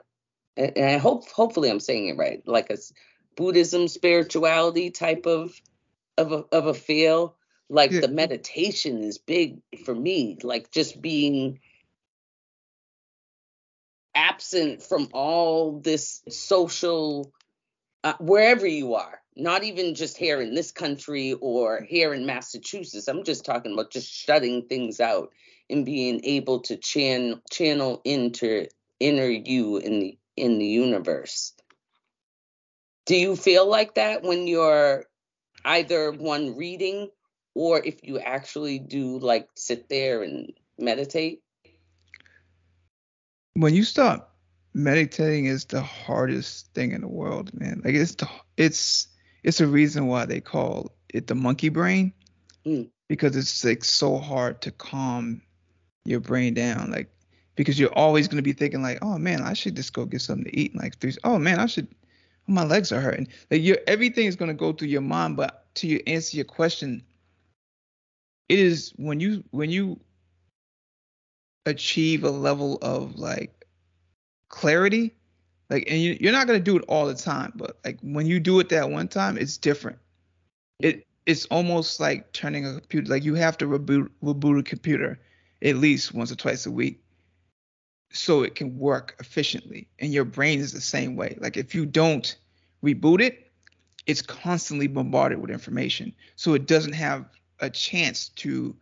[0.58, 2.78] and I hope, hopefully, I'm saying it right, like a
[3.36, 5.60] Buddhism spirituality type of
[6.18, 7.36] of a, of a feel.
[7.70, 8.02] Like yeah.
[8.02, 11.60] the meditation is big for me, like just being
[14.14, 17.34] absent from all this social,
[18.04, 23.08] uh, wherever you are not even just here in this country or here in Massachusetts.
[23.08, 25.32] I'm just talking about just shutting things out
[25.70, 28.68] and being able to chan- channel into
[29.00, 31.54] inner you in the in the universe.
[33.06, 35.06] Do you feel like that when you're
[35.64, 37.10] either one reading
[37.54, 41.42] or if you actually do like sit there and meditate?
[43.54, 44.22] When you start
[44.74, 47.82] meditating is the hardest thing in the world, man.
[47.86, 48.28] Like it's the,
[48.58, 49.08] it's
[49.44, 52.14] it's a reason why they call it the monkey brain
[52.66, 52.90] mm.
[53.08, 55.44] because it's like so hard to calm
[56.04, 57.12] your brain down like
[57.62, 60.20] because you're always going to be thinking like oh man i should just go get
[60.20, 61.88] something to eat like oh man i should
[62.48, 65.66] my legs are hurting like your everything is going to go through your mind but
[65.76, 67.04] to you answer your question
[68.50, 70.00] it is when you when you
[71.68, 73.66] achieve a level of like
[74.50, 75.14] clarity
[75.72, 78.42] like, and you, you're not gonna do it all the time, but like when you
[78.42, 79.98] do it that one time, it's different.
[80.80, 83.10] It it's almost like turning a computer.
[83.10, 85.18] Like you have to reboot reboot a computer
[85.62, 87.02] at least once or twice a week
[88.12, 89.88] so it can work efficiently.
[90.00, 91.38] And your brain is the same way.
[91.40, 92.36] Like if you don't
[92.84, 93.52] reboot it,
[94.08, 96.14] it's constantly bombarded with information.
[96.36, 97.26] So it doesn't have
[97.60, 98.76] a chance to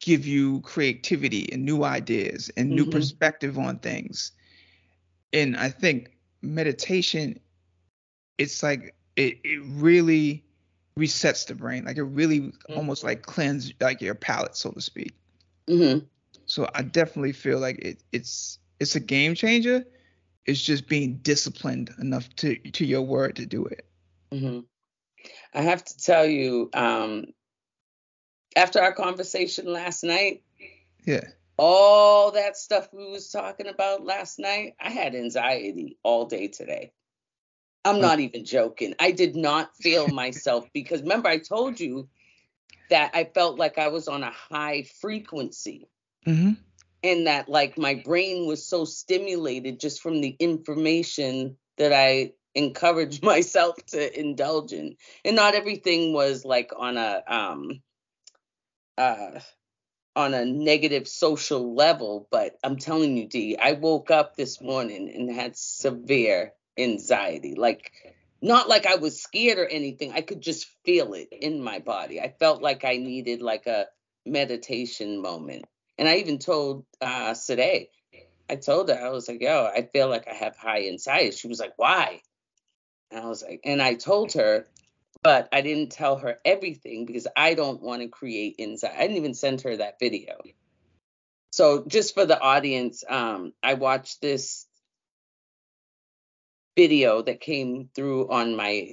[0.00, 2.92] give you creativity and new ideas and new mm-hmm.
[2.92, 4.32] perspective on things.
[5.32, 7.38] And I think meditation,
[8.38, 10.44] it's like it, it really
[10.98, 11.84] resets the brain.
[11.84, 12.74] Like it really mm-hmm.
[12.74, 15.14] almost like cleanse like your palate, so to speak.
[15.68, 16.04] Mm-hmm.
[16.46, 19.84] So I definitely feel like it, it's it's a game changer.
[20.44, 23.86] It's just being disciplined enough to to your word to do it.
[24.32, 24.60] Mm-hmm.
[25.54, 27.26] I have to tell you, um,
[28.54, 30.42] after our conversation last night,
[31.04, 31.24] yeah,
[31.56, 36.92] all that stuff we was talking about last night, I had anxiety all day today.
[37.84, 38.94] I'm not even joking.
[38.98, 42.08] I did not feel myself because remember I told you
[42.90, 45.88] that I felt like I was on a high frequency.
[46.26, 46.52] Mm-hmm.
[47.02, 53.22] And that like my brain was so stimulated just from the information that I encouraged
[53.22, 54.96] myself to indulge in.
[55.24, 57.82] And not everything was like on a um
[58.98, 59.40] uh
[60.16, 65.12] on a negative social level, but I'm telling you, D, I woke up this morning
[65.14, 67.54] and had severe anxiety.
[67.54, 67.92] Like,
[68.40, 70.12] not like I was scared or anything.
[70.12, 72.18] I could just feel it in my body.
[72.18, 73.88] I felt like I needed like a
[74.24, 75.66] meditation moment.
[75.98, 77.88] And I even told uh Sade,
[78.48, 81.32] I told her, I was like, yo, I feel like I have high anxiety.
[81.32, 82.22] She was like, why?
[83.10, 84.66] And I was like, and I told her
[85.26, 88.92] but I didn't tell her everything because I don't want to create inside.
[88.96, 90.38] I didn't even send her that video.
[91.50, 94.66] So just for the audience, um, I watched this
[96.76, 98.92] video that came through on my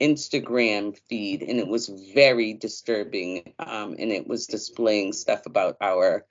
[0.00, 3.54] Instagram feed, and it was very disturbing.
[3.58, 6.26] Um, and it was displaying stuff about our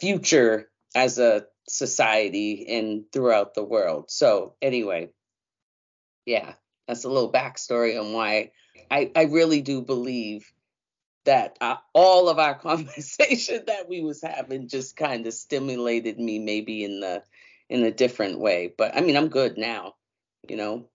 [0.00, 4.10] future as a society and throughout the world.
[4.10, 5.10] So anyway,
[6.24, 6.54] yeah,
[6.86, 8.52] that's a little backstory on why
[8.90, 10.50] I, I really do believe
[11.24, 16.38] that uh, all of our conversation that we was having just kind of stimulated me
[16.38, 17.22] maybe in the
[17.68, 18.72] in a different way.
[18.76, 19.94] But I mean, I'm good now,
[20.48, 20.88] you know.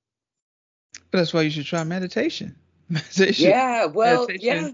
[1.12, 2.56] But that's why you should try meditation.
[2.89, 3.50] Meditation.
[3.50, 4.71] Yeah, well, meditation yeah.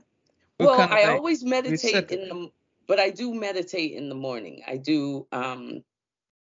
[0.60, 2.52] Well, I like always meditate in the
[2.88, 4.64] but I do meditate in the morning.
[4.68, 5.84] I do um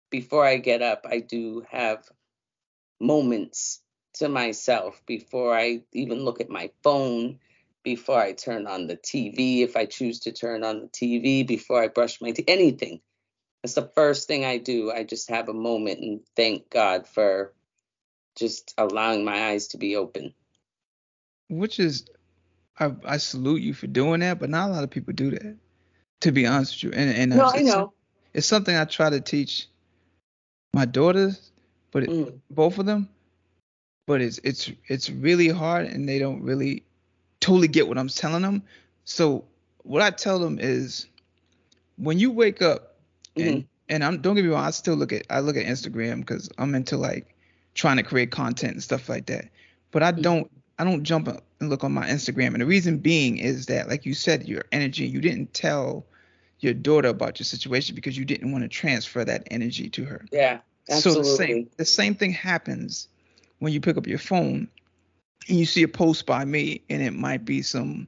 [0.10, 2.04] before I get up, I do have
[3.00, 3.82] moments
[4.16, 7.40] to myself before I even look at my phone,
[7.84, 11.82] before I turn on the TV, if I choose to turn on the TV, before
[11.82, 13.02] I brush my teeth, anything.
[13.64, 14.92] That's the first thing I do.
[14.92, 17.54] I just have a moment and thank God for
[18.40, 20.34] just allowing my eyes to be open.
[21.50, 22.06] Which is,
[22.80, 25.58] I, I salute you for doing that, but not a lot of people do that.
[26.22, 27.94] To be honest with you, and and no, I know
[28.34, 29.70] it's something I try to teach
[30.74, 31.52] my daughters,
[31.92, 32.38] but it, mm.
[32.50, 33.08] both of them.
[34.06, 36.84] But it's it's it's really hard, and they don't really
[37.40, 38.64] totally get what I'm telling them.
[39.06, 39.46] So
[39.84, 41.08] what I tell them is,
[41.96, 42.96] when you wake up,
[43.38, 43.48] mm-hmm.
[43.48, 46.20] and and I'm don't get me wrong, I still look at I look at Instagram
[46.20, 47.34] because I'm into like
[47.80, 49.46] trying to create content and stuff like that.
[49.92, 52.48] But I don't I don't jump up and look on my Instagram.
[52.48, 56.06] And the reason being is that, like you said, your energy, you didn't tell
[56.60, 60.26] your daughter about your situation because you didn't want to transfer that energy to her.
[60.32, 60.60] Yeah.
[60.90, 61.24] Absolutely.
[61.24, 63.08] So the same the same thing happens
[63.60, 64.68] when you pick up your phone
[65.48, 68.08] and you see a post by me and it might be some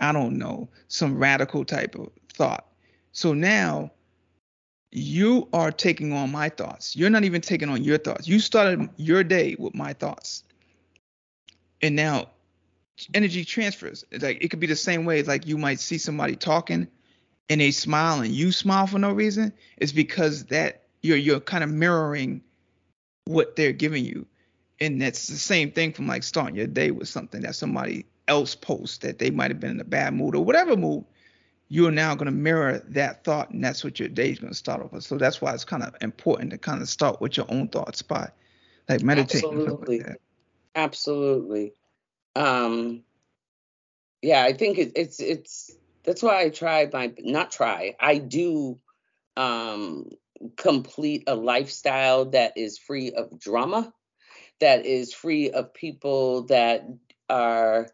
[0.00, 2.66] I don't know, some radical type of thought.
[3.12, 3.90] So now
[4.92, 6.96] you are taking on my thoughts.
[6.96, 8.26] You're not even taking on your thoughts.
[8.26, 10.42] You started your day with my thoughts
[11.80, 12.28] and now
[13.14, 14.04] energy transfers.
[14.10, 15.22] It's like it could be the same way.
[15.22, 16.88] like you might see somebody talking
[17.48, 19.52] and they smile and you smile for no reason.
[19.76, 22.42] It's because that you're you're kind of mirroring
[23.24, 24.26] what they're giving you.
[24.80, 28.54] And that's the same thing from like starting your day with something that somebody else
[28.54, 31.04] posts that they might have been in a bad mood or whatever mood.
[31.70, 34.58] You're now going to mirror that thought, and that's what your day is going to
[34.58, 35.04] start off with.
[35.04, 38.02] So that's why it's kind of important to kind of start with your own thoughts
[38.02, 38.28] by
[38.88, 39.60] like meditating.
[39.60, 39.98] Absolutely.
[40.00, 40.20] Like
[40.74, 41.72] Absolutely.
[42.36, 43.02] Um,
[44.22, 45.70] yeah, I think it, it's it's
[46.04, 47.96] that's why I try my not try.
[47.98, 48.78] I do
[49.36, 50.10] um
[50.56, 53.92] complete a lifestyle that is free of drama,
[54.60, 56.86] that is free of people that
[57.28, 57.88] are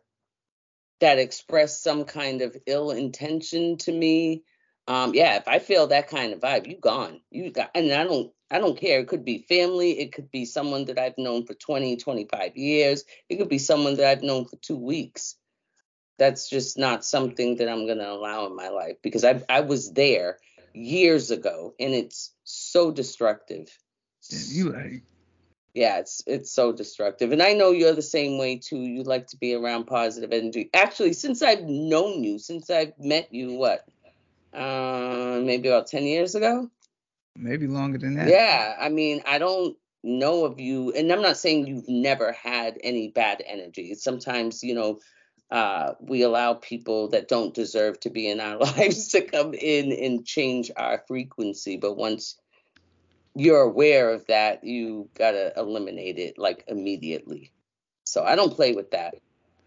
[1.00, 4.42] that express some kind of ill intention to me.
[4.88, 7.20] Um, yeah, if I feel that kind of vibe, you gone.
[7.30, 9.00] You got, and I don't I don't care.
[9.00, 9.98] It could be family.
[9.98, 13.04] It could be someone that I've known for 20, 25 years.
[13.28, 15.36] It could be someone that I've known for two weeks.
[16.18, 19.60] That's just not something that I'm going to allow in my life because I, I
[19.60, 20.38] was there
[20.72, 23.76] years ago and it's so destructive.
[24.30, 25.00] You.
[25.76, 27.32] Yeah, it's it's so destructive.
[27.32, 28.78] And I know you're the same way too.
[28.78, 30.70] You like to be around positive energy.
[30.72, 33.86] Actually, since I've known you, since I've met you, what?
[34.54, 36.70] Uh, maybe about 10 years ago?
[37.38, 38.28] maybe longer than that.
[38.28, 42.78] Yeah, I mean, I don't know of you, and I'm not saying you've never had
[42.82, 43.94] any bad energy.
[43.94, 44.98] Sometimes, you know,
[45.50, 49.92] uh, we allow people that don't deserve to be in our lives to come in
[49.92, 51.76] and change our frequency.
[51.76, 52.36] But once
[53.36, 57.52] you're aware of that, you gotta eliminate it like immediately.
[58.04, 59.14] So I don't play with that.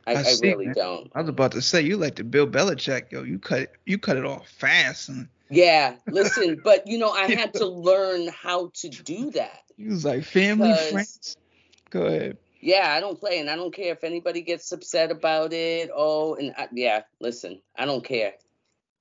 [0.08, 0.75] I, I, I really man.
[0.75, 1.12] don't.
[1.13, 3.23] I was about to say you like the Bill Belichick, yo.
[3.23, 5.10] You cut it, you cut it off fast.
[5.10, 9.62] And yeah, listen, but you know, I had to learn how to do that.
[9.77, 11.38] You was like family, friends.
[11.91, 12.38] Go ahead.
[12.62, 15.91] Yeah, I don't play, and I don't care if anybody gets upset about it.
[15.95, 18.34] Oh, and I, yeah, listen, I don't care.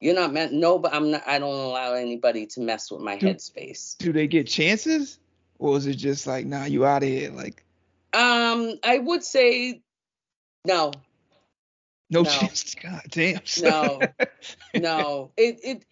[0.01, 0.53] You're not meant.
[0.53, 1.23] No, but I'm not.
[1.27, 3.97] I don't allow anybody to mess with my do, headspace.
[3.99, 5.19] Do they get chances,
[5.59, 7.31] or is it just like, nah, you out of here?
[7.31, 7.65] Like,
[8.13, 9.83] um, I would say
[10.65, 10.93] no.
[12.11, 12.31] No, no.
[12.31, 12.75] chance.
[12.83, 13.41] God damn.
[13.61, 14.01] No,
[14.75, 15.33] no.
[15.37, 15.85] It it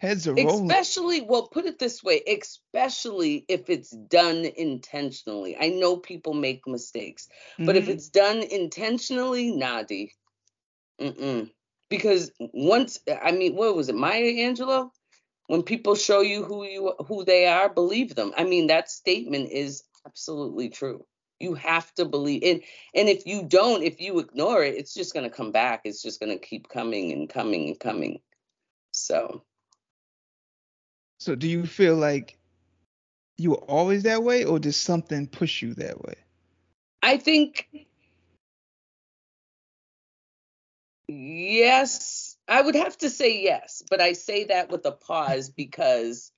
[0.00, 0.70] Heads are rolling.
[0.70, 5.58] Especially, well, put it this way, especially if it's done intentionally.
[5.60, 7.66] I know people make mistakes, mm-hmm.
[7.66, 7.92] but if mm-hmm.
[7.92, 10.12] it's done intentionally, Nadi.
[10.98, 11.50] Mm-mm.
[11.90, 14.90] Because once, I mean, what was it, Maya Angelou?
[15.48, 18.32] When people show you who you who they are, believe them.
[18.36, 21.04] I mean, that statement is absolutely true.
[21.40, 22.62] You have to believe and
[22.94, 25.80] and if you don't, if you ignore it, it's just gonna come back.
[25.84, 28.20] It's just gonna keep coming and coming and coming.
[28.92, 29.42] So
[31.18, 32.38] So do you feel like
[33.36, 36.14] you were always that way or did something push you that way?
[37.02, 37.68] I think
[41.10, 46.32] yes, I would have to say yes, but I say that with a pause because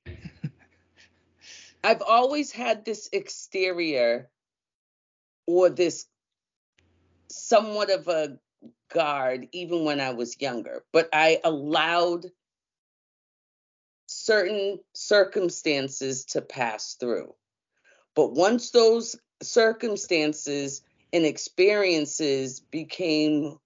[1.85, 4.31] I've always had this exterior
[5.47, 6.07] or this
[7.29, 8.39] somewhat of a
[8.93, 12.27] guard even when I was younger, but I allowed
[14.07, 17.35] certain circumstances to pass through.
[18.15, 20.83] But once those circumstances
[21.13, 23.59] and experiences became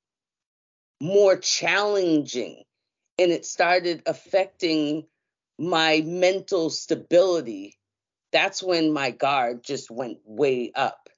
[1.00, 2.62] more challenging
[3.18, 5.06] and it started affecting
[5.58, 7.76] my mental stability,
[8.32, 11.08] that's when my guard just went way up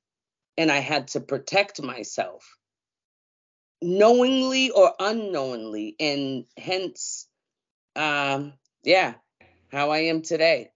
[0.56, 2.58] and I had to protect myself
[3.80, 5.96] knowingly or unknowingly.
[5.98, 7.26] And hence,
[7.96, 9.14] um, yeah,
[9.70, 10.70] how I am today.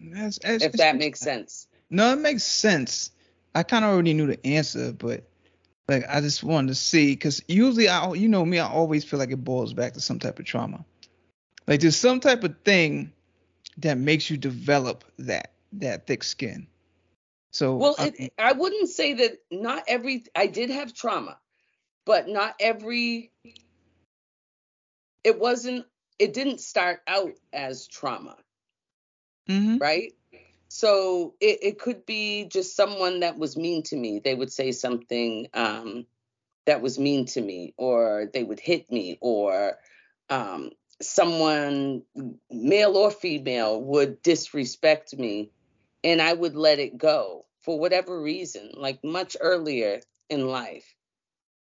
[0.00, 1.66] That's, that's, if that makes sense.
[1.90, 3.10] No, it makes sense.
[3.54, 5.28] I kind of already knew the answer, but
[5.88, 9.18] like I just wanted to see because usually I, you know me, I always feel
[9.18, 10.84] like it boils back to some type of trauma.
[11.66, 13.12] Like there's some type of thing
[13.78, 16.66] that makes you develop that that thick skin.
[17.50, 21.38] So well, I, it, I wouldn't say that not every I did have trauma,
[22.04, 23.32] but not every.
[25.24, 25.86] It wasn't.
[26.18, 28.36] It didn't start out as trauma,
[29.48, 29.78] mm-hmm.
[29.78, 30.12] right?
[30.68, 34.20] So it, it could be just someone that was mean to me.
[34.22, 36.06] They would say something um,
[36.66, 39.78] that was mean to me, or they would hit me, or
[40.28, 42.02] um, someone,
[42.50, 45.50] male or female, would disrespect me
[46.04, 50.94] and I would let it go for whatever reason, like much earlier in life.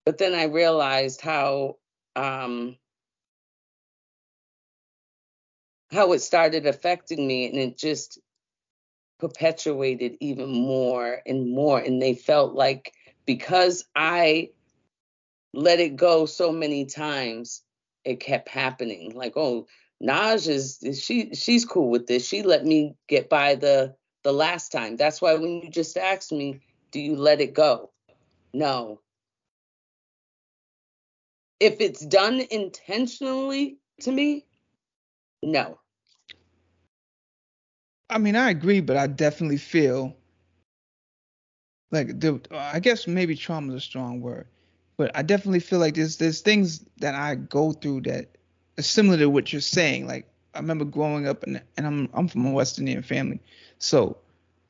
[0.05, 1.77] But then I realized how
[2.17, 2.77] um,
[5.91, 8.19] how it started affecting me, and it just
[9.18, 11.78] perpetuated even more and more.
[11.78, 12.92] And they felt like
[13.26, 14.50] because I
[15.52, 17.62] let it go so many times,
[18.04, 19.12] it kept happening.
[19.14, 19.66] Like, oh,
[20.02, 22.26] Naj is she she's cool with this.
[22.26, 24.96] She let me get by the the last time.
[24.96, 26.61] That's why when you just asked me,
[26.92, 27.90] do you let it go?
[28.52, 29.00] No.
[31.61, 34.46] If it's done intentionally to me,
[35.42, 35.81] no.
[38.11, 40.16] I mean, I agree, but I definitely feel
[41.90, 44.47] like the I guess maybe trauma is a strong word,
[44.97, 48.27] but I definitely feel like there's there's things that I go through that
[48.79, 50.07] are similar to what you're saying.
[50.07, 53.40] Like I remember growing up and and I'm I'm from a West Indian family,
[53.79, 54.16] so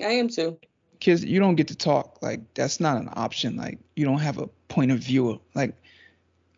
[0.00, 0.58] I am too.
[1.00, 2.18] Kids, you don't get to talk.
[2.22, 3.56] Like that's not an option.
[3.56, 5.40] Like you don't have a point of view.
[5.54, 5.74] Like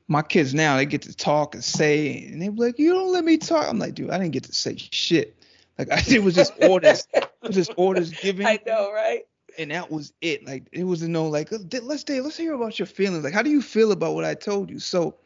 [0.09, 3.13] my kids now, they get to talk and say, and they be like, "You don't
[3.13, 5.37] let me talk." I'm like, dude, I didn't get to say shit.
[5.79, 7.07] Like I, it was just orders,
[7.43, 8.47] was just orders given.
[8.47, 9.23] I know, right?
[9.59, 10.47] And that was it.
[10.47, 13.25] Like it was no like, uh, let's stay, let's hear about your feelings.
[13.25, 14.79] Like, how do you feel about what I told you?
[14.79, 15.17] So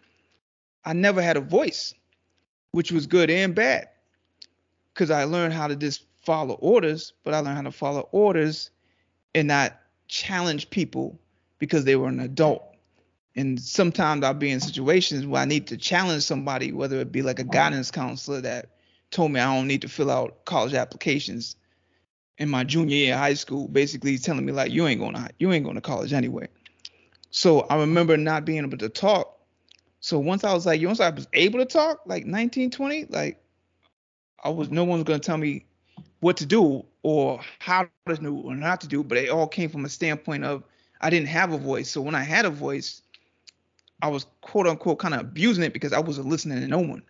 [0.84, 1.94] I never had a voice,
[2.72, 3.88] which was good and bad,
[4.92, 8.70] because I learned how to just follow orders, but I learned how to follow orders
[9.34, 9.78] and not
[10.08, 11.18] challenge people
[11.58, 12.62] because they were an adult.
[13.36, 17.22] And sometimes I'll be in situations where I need to challenge somebody, whether it be
[17.22, 18.70] like a guidance counselor that
[19.14, 21.56] told me I don't need to fill out college applications
[22.38, 25.30] in my junior year of high school, basically telling me like you ain't going to
[25.38, 26.48] you ain't going to college anyway.
[27.30, 29.40] So I remember not being able to talk.
[30.00, 33.42] So once I was like, once I was able to talk, like 19, 20, like
[34.42, 35.64] I was no one's gonna tell me
[36.20, 39.70] what to do or how to do or not to do, but it all came
[39.70, 40.64] from a standpoint of
[41.00, 41.90] I didn't have a voice.
[41.90, 43.02] So when I had a voice,
[44.02, 47.02] I was quote unquote kind of abusing it because I wasn't listening to no one.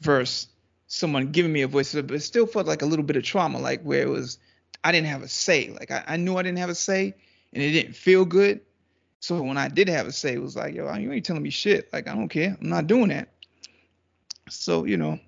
[0.00, 0.48] Versus
[0.86, 3.58] someone giving me a voice, but it still felt like a little bit of trauma,
[3.58, 4.38] like where it was
[4.82, 5.70] I didn't have a say.
[5.70, 7.14] Like I, I knew I didn't have a say
[7.52, 8.60] and it didn't feel good.
[9.20, 11.50] So when I did have a say, it was like, yo, you ain't telling me
[11.50, 11.90] shit.
[11.92, 12.56] Like I don't care.
[12.60, 13.30] I'm not doing that.
[14.50, 15.18] So, you know,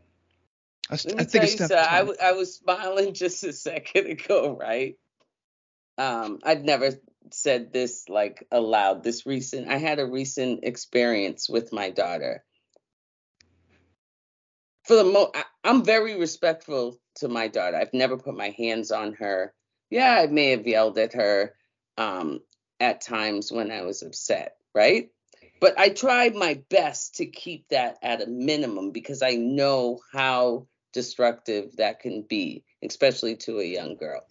[0.91, 4.97] I, I think it's you, I, w- I was smiling just a second ago, right?
[5.97, 6.91] Um, I'd never
[7.33, 9.03] said this like aloud.
[9.03, 12.45] This recent, I had a recent experience with my daughter.
[14.87, 17.77] For the mo, I, I'm very respectful to my daughter.
[17.77, 19.55] I've never put my hands on her.
[19.91, 21.55] Yeah, I may have yelled at her
[21.99, 22.41] um,
[22.81, 25.11] at times when I was upset, right?
[25.61, 30.67] But I tried my best to keep that at a minimum because I know how
[30.93, 34.23] destructive that can be, especially to a young girl.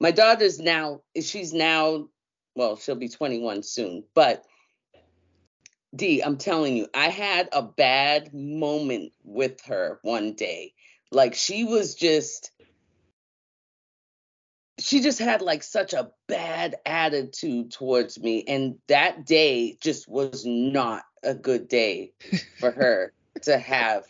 [0.00, 2.08] my daughter's now she's now
[2.54, 4.44] well she'll be 21 soon but
[5.94, 10.74] d i'm telling you i had a bad moment with her one day.
[11.10, 12.50] Like she was just
[14.78, 20.44] she just had like such a bad attitude towards me and that day just was
[20.46, 22.12] not a good day
[22.58, 23.12] for her
[23.42, 24.04] to have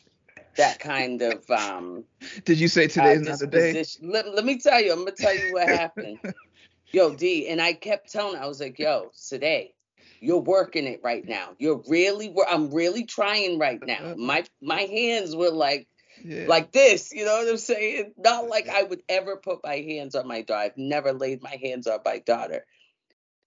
[0.57, 2.05] that kind of um
[2.45, 3.85] did you say today's uh, not the day?
[4.03, 6.19] let, let me tell you i'm gonna tell you what happened.
[6.93, 9.75] Yo d and i kept telling i was like yo today
[10.21, 15.35] you're working it right now you're really i'm really trying right now my my hands
[15.35, 15.89] were like
[16.25, 16.45] yeah.
[16.47, 17.13] like this.
[17.13, 18.13] You know what I'm saying?
[18.17, 20.65] Not like I would ever put my hands on my daughter.
[20.65, 22.65] I've never laid my hands on my daughter.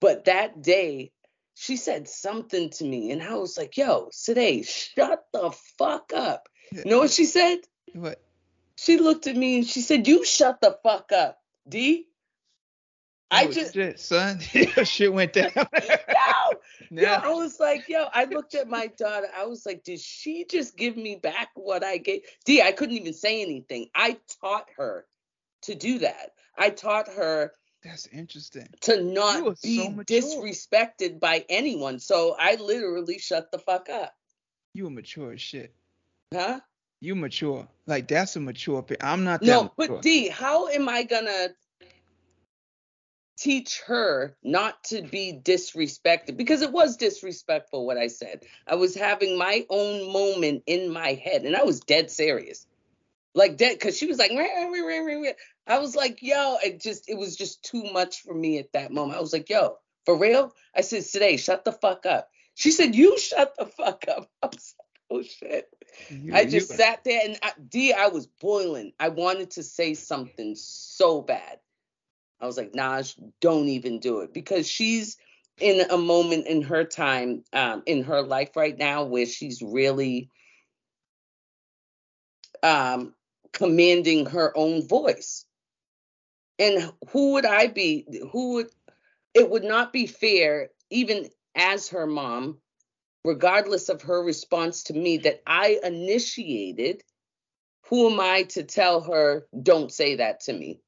[0.00, 1.12] But that day,
[1.54, 6.48] she said something to me, and I was like, yo, today, shut the fuck up.
[6.72, 7.58] You know what she said?
[7.92, 8.20] What?
[8.76, 12.08] She looked at me and she said, You shut the fuck up, D.
[13.30, 14.40] I oh, just shit, son.
[14.84, 15.52] shit went down.
[15.56, 16.52] no,
[17.00, 19.28] no, I was like, yo, I looked at my daughter.
[19.36, 22.22] I was like, did she just give me back what I gave?
[22.44, 23.88] D, I couldn't even say anything.
[23.94, 25.06] I taught her
[25.62, 26.32] to do that.
[26.56, 28.68] I taught her that's interesting.
[28.82, 31.98] To not be so disrespected by anyone.
[31.98, 34.14] So I literally shut the fuck up.
[34.72, 35.74] You a mature shit.
[36.32, 36.60] Huh?
[37.00, 37.66] You mature.
[37.86, 38.84] Like that's a mature.
[39.00, 39.40] I'm not.
[39.40, 39.46] That.
[39.46, 39.74] No, mature.
[39.76, 41.48] but D, how am I gonna
[43.42, 48.44] teach her not to be disrespected because it was disrespectful what I said.
[48.68, 52.68] I was having my own moment in my head and I was dead serious.
[53.34, 54.30] Like dead cuz she was like
[55.66, 58.92] I was like, "Yo, it just it was just too much for me at that
[58.92, 62.70] moment." I was like, "Yo, for real?" I said, "Today, shut the fuck up." She
[62.70, 65.68] said, "You shut the fuck up." I was like, "Oh shit."
[66.10, 68.92] You, I just you, sat there and I, D, I was boiling.
[69.00, 71.58] I wanted to say something so bad.
[72.42, 75.16] I was like, Naj, don't even do it because she's
[75.60, 80.28] in a moment in her time, um, in her life right now where she's really
[82.64, 83.14] um,
[83.52, 85.44] commanding her own voice.
[86.58, 88.06] And who would I be?
[88.32, 88.70] Who would,
[89.32, 92.58] it would not be fair, even as her mom,
[93.24, 97.02] regardless of her response to me, that I initiated.
[97.88, 100.80] Who am I to tell her, don't say that to me?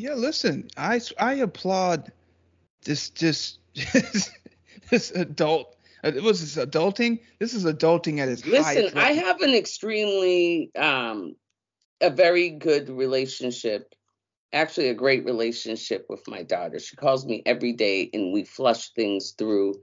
[0.00, 2.10] Yeah, listen, I I applaud
[2.86, 3.58] this just
[4.90, 5.76] this adult.
[6.02, 7.20] It was this adulting?
[7.38, 8.46] This is adulting at its.
[8.46, 11.36] Listen, I have an extremely um
[12.00, 13.94] a very good relationship,
[14.54, 16.78] actually a great relationship with my daughter.
[16.78, 19.74] She calls me every day and we flush things through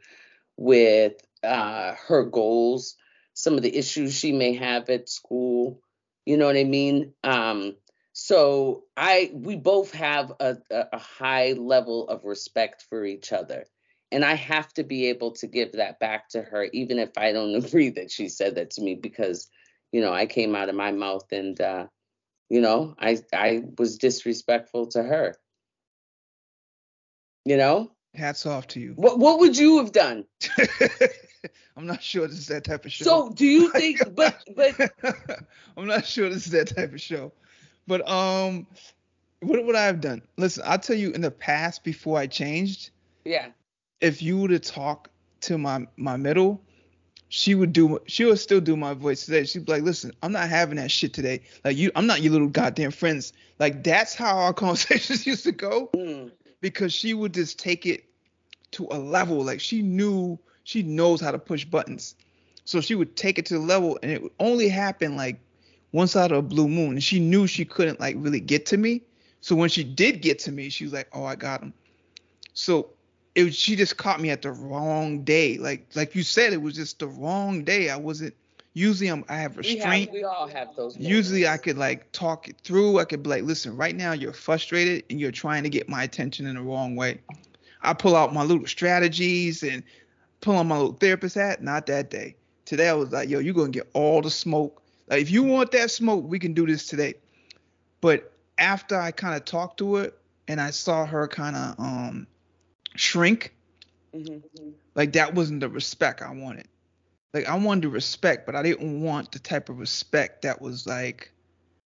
[0.57, 1.13] with
[1.43, 2.95] uh her goals,
[3.35, 5.79] some of the issues she may have at school.
[6.25, 7.13] You know what I mean?
[7.23, 7.75] Um
[8.19, 13.65] so I we both have a, a high level of respect for each other.
[14.11, 17.31] And I have to be able to give that back to her, even if I
[17.31, 19.51] don't agree that she said that to me, because,
[19.91, 21.85] you know, I came out of my mouth and uh,
[22.49, 25.35] you know, I I was disrespectful to her.
[27.45, 27.91] You know?
[28.15, 28.93] Hats off to you.
[28.95, 30.25] What what would you have done?
[31.77, 33.05] I'm not sure this is that type of show.
[33.05, 34.91] So do you think but but
[35.77, 37.31] I'm not sure this is that type of show.
[37.87, 38.67] But um,
[39.41, 40.21] what would I have done?
[40.37, 42.91] Listen, I'll tell you in the past before I changed.
[43.25, 43.47] Yeah.
[44.01, 45.09] If you were to talk
[45.41, 46.61] to my my middle,
[47.29, 49.45] she would do she would still do my voice today.
[49.45, 51.41] She'd be like, listen, I'm not having that shit today.
[51.63, 53.33] Like you I'm not your little goddamn friends.
[53.59, 55.89] Like that's how our conversations used to go.
[55.95, 56.31] Mm.
[56.61, 58.05] Because she would just take it
[58.71, 59.43] to a level.
[59.43, 62.15] Like she knew she knows how to push buttons.
[62.65, 65.39] So she would take it to the level and it would only happen like
[65.91, 68.77] once out of a blue moon, and she knew she couldn't like really get to
[68.77, 69.01] me.
[69.41, 71.73] So when she did get to me, she was like, "Oh, I got him."
[72.53, 72.89] So
[73.35, 75.57] it was, she just caught me at the wrong day.
[75.57, 77.89] Like like you said, it was just the wrong day.
[77.89, 78.33] I wasn't.
[78.73, 80.11] Usually I'm, I have restraint.
[80.11, 80.95] We, have, we all have those.
[80.95, 81.09] Moments.
[81.09, 82.99] Usually I could like talk it through.
[82.99, 86.03] I could be like, listen, right now you're frustrated and you're trying to get my
[86.03, 87.19] attention in the wrong way.
[87.81, 89.81] I pull out my little strategies and
[90.41, 91.63] pull on my little therapist hat.
[91.63, 92.35] Not that day.
[92.65, 95.71] Today I was like, yo, you're gonna get all the smoke like if you want
[95.71, 97.15] that smoke, we can do this today.
[98.01, 100.11] But after I kind of talked to her
[100.47, 102.27] and I saw her kind of um
[102.95, 103.53] shrink,
[104.13, 104.69] mm-hmm.
[104.95, 106.67] like that wasn't the respect I wanted.
[107.33, 110.87] Like I wanted to respect, but I didn't want the type of respect that was
[110.87, 111.31] like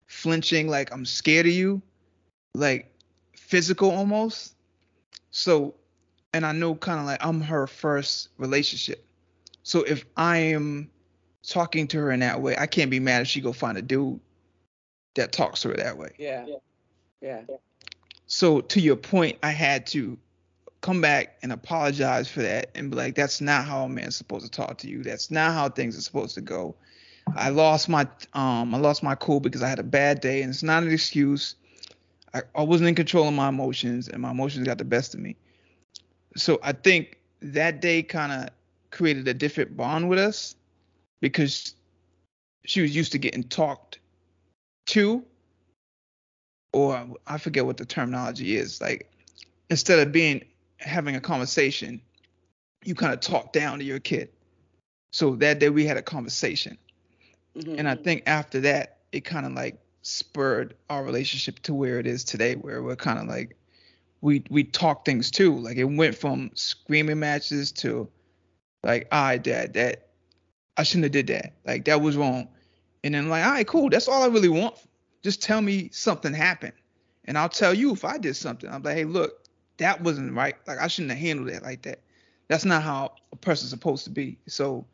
[0.08, 1.82] flinching, like I'm scared of you,
[2.54, 2.94] like
[3.36, 4.56] physical almost.
[5.32, 5.74] So,
[6.34, 9.06] and I know kind of like I'm her first relationship.
[9.64, 10.90] So if I am
[11.48, 13.82] talking to her in that way, I can't be mad if she go find a
[13.82, 14.20] dude
[15.16, 16.12] that talks to her that way.
[16.18, 16.46] Yeah.
[17.22, 17.42] Yeah.
[18.28, 20.18] So to your point, I had to
[20.82, 24.46] come back and apologize for that and be like, that's not how a man's supposed
[24.46, 25.04] to talk to you.
[25.04, 26.76] That's not how things are supposed to go.
[27.36, 30.50] I lost my um I lost my cool because I had a bad day and
[30.50, 31.56] it's not an excuse.
[32.34, 35.20] I, I wasn't in control of my emotions and my emotions got the best of
[35.20, 35.36] me.
[36.36, 38.50] So I think that day kind of
[38.90, 40.56] created a different bond with us
[41.22, 41.76] because
[42.66, 44.00] she was used to getting talked
[44.88, 45.24] to
[46.74, 48.82] or I forget what the terminology is.
[48.82, 49.10] Like
[49.70, 50.44] instead of being
[50.78, 52.02] having a conversation,
[52.84, 54.30] you kind of talk down to your kid.
[55.12, 56.78] So that day we had a conversation.
[57.58, 57.76] Mm-hmm.
[57.80, 62.08] And I think after that, it kind of like spurred our relationship to where it
[62.08, 63.58] is today, where we're kind of like
[64.22, 65.58] we we talk things too.
[65.58, 68.08] Like it went from screaming matches to
[68.84, 70.11] like, all right, dad, that
[70.82, 71.54] I shouldn't have did that.
[71.64, 72.48] Like that was wrong.
[73.04, 73.90] And then like, all right, cool.
[73.92, 74.76] That's all I really want.
[75.22, 76.74] Just tell me something happened,
[77.26, 78.68] and I'll tell you if I did something.
[78.68, 79.46] I'm like, hey, look,
[79.78, 80.56] that wasn't right.
[80.66, 82.00] Like I shouldn't have handled it like that.
[82.48, 84.40] That's not how a person's supposed to be.
[84.48, 84.88] So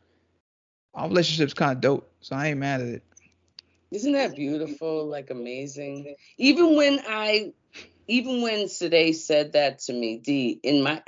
[0.92, 2.12] our relationship's kind of dope.
[2.20, 3.02] So I ain't mad at it.
[3.90, 5.06] Isn't that beautiful?
[5.06, 6.14] Like amazing.
[6.36, 7.54] Even when I,
[8.06, 11.02] even when Sade said that to me, D, in my,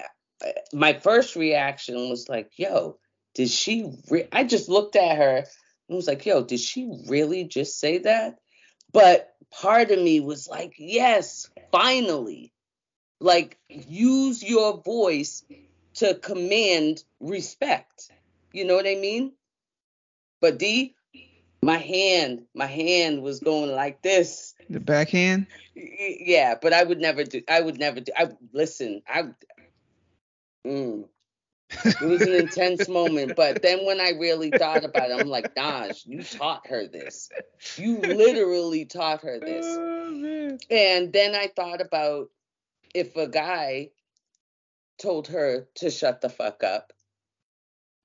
[0.73, 2.97] my first reaction was like, yo,
[3.41, 3.91] did she?
[4.11, 4.29] Re-?
[4.31, 5.37] I just looked at her
[5.89, 8.37] and was like, yo, did she really just say that?
[8.93, 12.53] But part of me was like, yes, finally.
[13.19, 15.43] Like, use your voice
[15.95, 18.11] to command respect.
[18.53, 19.33] You know what I mean?
[20.43, 20.95] But D,
[21.63, 24.53] my hand, my hand was going like this.
[24.69, 25.47] The backhand?
[25.75, 29.31] Yeah, but I would never do I would never do I listen, I
[30.67, 31.05] mm,
[31.85, 35.55] it was an intense moment, but then when I really thought about it, I'm like,
[35.55, 37.31] Naj, you taught her this.
[37.77, 39.67] You literally taught her this.
[39.67, 42.31] Oh, and then I thought about
[42.95, 43.91] if a guy
[45.01, 46.93] told her to shut the fuck up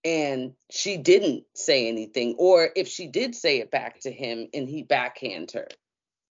[0.04, 4.70] and she didn't say anything, or if she did say it back to him and
[4.70, 5.68] he backhand her.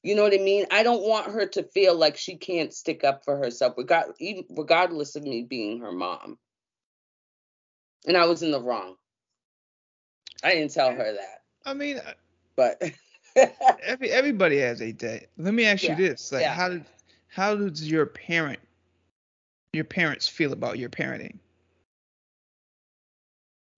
[0.03, 0.65] You know what I mean?
[0.69, 5.23] I don't want her to feel like she can't stick up for herself, regardless of
[5.23, 6.37] me being her mom.
[8.05, 8.95] And I was in the wrong.
[10.43, 11.43] I didn't tell her that.
[11.65, 12.01] I mean,
[12.55, 12.81] but
[13.83, 15.27] every everybody has a day.
[15.37, 15.97] Let me ask yeah.
[15.97, 16.53] you this: like, yeah.
[16.53, 16.85] how did
[17.27, 18.59] how does your parent
[19.71, 21.37] your parents feel about your parenting?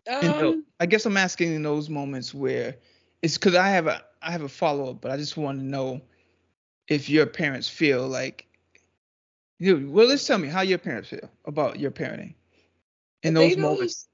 [0.08, 2.76] Um, I guess I'm asking in those moments where
[3.22, 5.66] it's because I have a I have a follow up, but I just want to
[5.66, 6.02] know
[6.88, 8.48] if your parents feel like
[9.60, 9.90] you.
[9.90, 12.36] Well, let's tell me how your parents feel about your parenting
[13.24, 14.08] in those moments.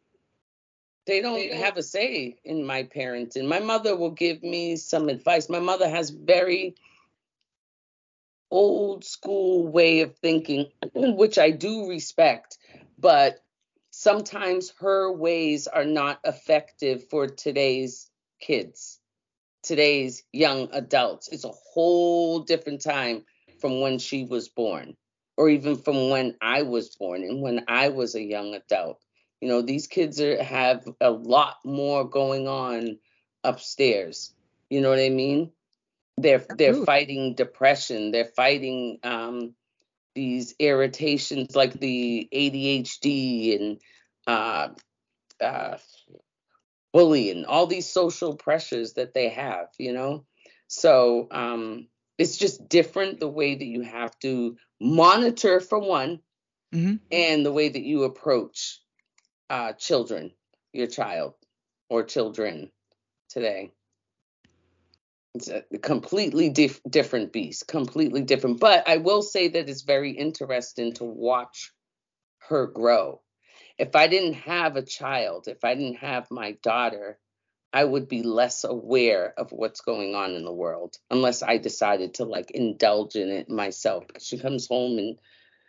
[1.08, 3.48] They don't have a say in my parenting.
[3.48, 5.50] My mother will give me some advice.
[5.50, 6.76] My mother has very
[8.52, 12.58] old school way of thinking, which I do respect,
[13.00, 13.44] but
[13.90, 19.00] sometimes her ways are not effective for today's kids,
[19.64, 21.30] today's young adults.
[21.30, 23.26] It's a whole different time
[23.60, 24.96] from when she was born,
[25.38, 29.00] or even from when I was born and when I was a young adult.
[29.42, 33.00] You know, these kids are, have a lot more going on
[33.44, 34.34] upstairs.
[34.70, 35.52] You know what I mean?
[36.18, 38.12] They're they're fighting depression.
[38.12, 39.56] They're fighting um,
[40.14, 43.82] these irritations like the ADHD and
[44.28, 44.70] uh,
[45.44, 45.78] uh,
[46.94, 50.26] bullying, all these social pressures that they have, you know.
[50.68, 51.88] So um,
[52.18, 56.20] it's just different the way that you have to monitor for one,
[56.74, 56.96] mm-hmm.
[57.12, 58.81] and the way that you approach
[59.52, 60.32] uh, children,
[60.72, 61.34] your child
[61.90, 62.72] or children
[63.30, 63.74] today.
[65.36, 68.62] It's a completely dif- different beast, completely different.
[68.62, 71.74] But I will say that it's very interesting to watch
[72.48, 73.22] her grow.
[73.78, 77.20] If I didn't have a child, if I didn't have my daughter,
[77.74, 82.16] I would be less aware of what's going on in the world unless I decided
[82.16, 84.06] to like indulge in it myself.
[84.20, 85.18] She comes home and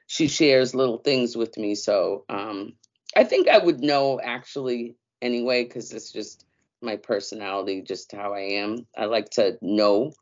[0.07, 1.75] she shares little things with me.
[1.75, 2.75] So um,
[3.17, 6.45] I think I would know actually anyway, because it's just
[6.81, 8.87] my personality, just how I am.
[8.97, 10.13] I like to know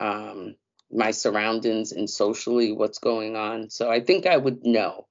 [0.00, 0.54] um,
[0.90, 3.70] my surroundings and socially what's going on.
[3.70, 5.06] So I think I would know.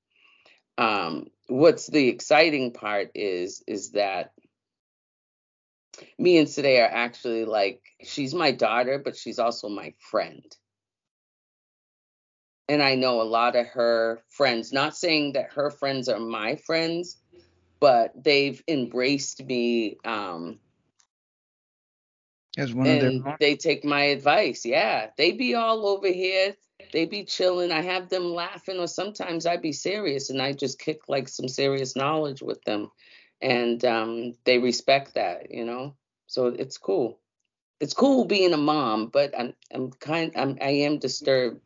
[0.77, 4.31] Um, what's the exciting part is is that
[6.17, 10.43] me and Sade are actually like she's my daughter, but she's also my friend.
[12.73, 16.55] And I know a lot of her friends, not saying that her friends are my
[16.55, 17.17] friends,
[17.79, 20.59] but they've embraced me um,
[22.57, 24.65] as one of their they take my advice.
[24.65, 26.55] Yeah, they be all over here
[26.91, 27.71] they be chilling.
[27.71, 31.47] I have them laughing, or sometimes I be serious and I just kick like some
[31.47, 32.91] serious knowledge with them,
[33.41, 35.95] and um, they respect that, you know.
[36.25, 37.19] So it's cool.
[37.79, 41.61] It's cool being a mom, but I'm I'm kind I'm I am disturbed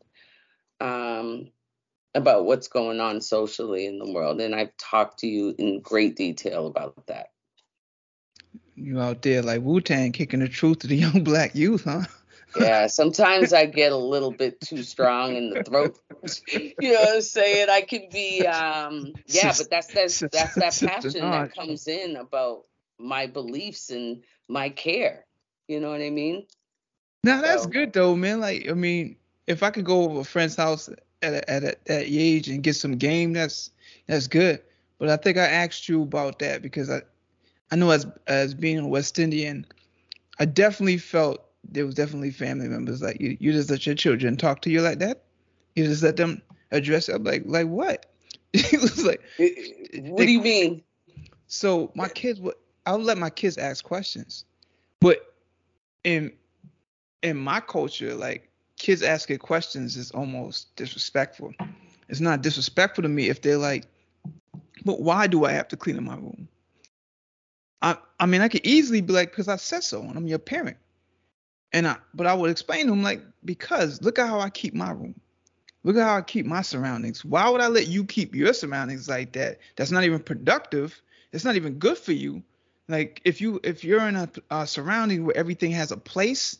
[0.79, 1.51] um,
[2.15, 6.15] about what's going on socially in the world, and I've talked to you in great
[6.15, 7.31] detail about that.
[8.75, 12.03] You out there like Wu Tang kicking the truth to the young black youth, huh?
[12.55, 15.97] yeah, sometimes I get a little bit too strong in the throat.
[16.51, 17.69] you know what I'm saying?
[17.69, 22.63] I can be um yeah, but that's that's that's that passion that comes in about
[22.97, 25.25] my beliefs and my care.
[25.67, 26.45] You know what I mean?
[27.23, 27.69] Now that's so.
[27.69, 28.39] good though, man.
[28.39, 29.17] Like I mean,
[29.47, 30.89] if I could go over a friend's house
[31.21, 33.71] at a, at a, at age and get some game, that's
[34.07, 34.61] that's good.
[34.99, 37.01] But I think I asked you about that because I
[37.71, 39.65] I know as as being a West Indian,
[40.39, 43.37] I definitely felt there was definitely family members like you.
[43.39, 45.23] You just let your children talk to you like that.
[45.75, 46.41] You just let them
[46.71, 47.23] address it.
[47.23, 48.05] like like what?
[48.53, 49.21] it was like.
[49.37, 50.83] What they, do you mean?
[51.47, 52.55] So my kids would.
[52.85, 54.45] I would let my kids ask questions,
[55.01, 55.35] but
[56.03, 56.31] in
[57.21, 58.46] in my culture, like
[58.77, 61.53] kids asking questions is almost disrespectful.
[62.09, 63.85] It's not disrespectful to me if they're like,
[64.85, 66.47] but why do I have to clean up my room?
[67.81, 70.39] I I mean I could easily be like, because I said so, and I'm your
[70.39, 70.77] parent.
[71.73, 74.73] And I, but I would explain to him like, because look at how I keep
[74.73, 75.19] my room.
[75.83, 77.25] Look at how I keep my surroundings.
[77.25, 79.59] Why would I let you keep your surroundings like that?
[79.75, 80.99] That's not even productive.
[81.33, 82.41] It's not even good for you.
[82.87, 86.57] Like if you if you're in a, a surrounding where everything has a place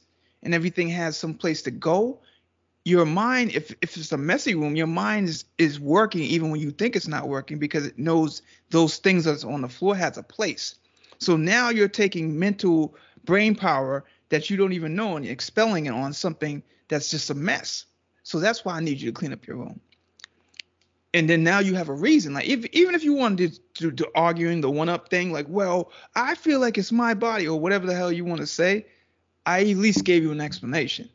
[0.48, 2.22] and everything has some place to go,
[2.86, 6.62] your mind, if if it's a messy room, your mind is, is working even when
[6.62, 10.18] you think it's not working because it knows those things that's on the floor has
[10.18, 10.76] a place.
[11.20, 12.96] So now you're taking mental
[13.26, 17.34] brain power that you don't even know and expelling it on something that's just a
[17.34, 17.84] mess.
[18.24, 19.82] So that's why I need you to clean up your room.
[21.14, 22.34] And then now you have a reason.
[22.34, 25.48] Like if even if you wanted to, to, to arguing the one up thing, like,
[25.50, 28.86] well, I feel like it's my body or whatever the hell you want to say,
[29.48, 31.10] I at least gave you an explanation.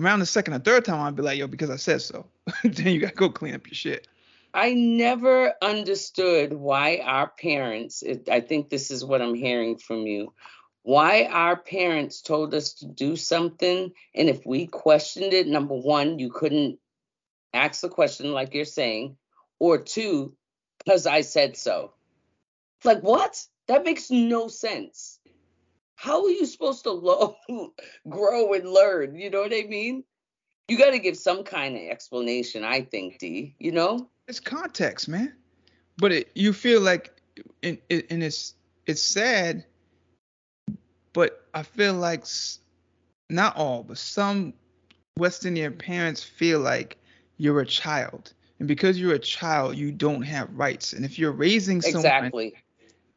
[0.00, 2.26] Around the second or third time, I'd be like, yo, because I said so.
[2.64, 4.08] then you gotta go clean up your shit.
[4.52, 10.06] I never understood why our parents, it, I think this is what I'm hearing from
[10.06, 10.32] you,
[10.82, 13.92] why our parents told us to do something.
[14.14, 16.78] And if we questioned it, number one, you couldn't
[17.54, 19.16] ask the question like you're saying,
[19.60, 20.34] or two,
[20.78, 21.92] because I said so.
[22.82, 23.46] Like, what?
[23.68, 25.20] That makes no sense.
[25.96, 27.36] How are you supposed to lo-
[28.08, 29.16] grow and learn?
[29.16, 30.04] You know what I mean?
[30.68, 33.54] You got to give some kind of explanation, I think, D.
[33.58, 34.08] You know?
[34.28, 35.34] It's context, man.
[35.98, 37.12] But it, you feel like,
[37.62, 38.54] and, and it's
[38.86, 39.64] it's sad
[41.16, 42.26] but I feel like
[43.30, 44.52] not all, but some
[45.16, 45.78] West Indian mm-hmm.
[45.78, 46.98] parents feel like
[47.38, 50.92] you're a child, and because you're a child, you don't have rights.
[50.92, 52.54] And if you're raising someone exactly.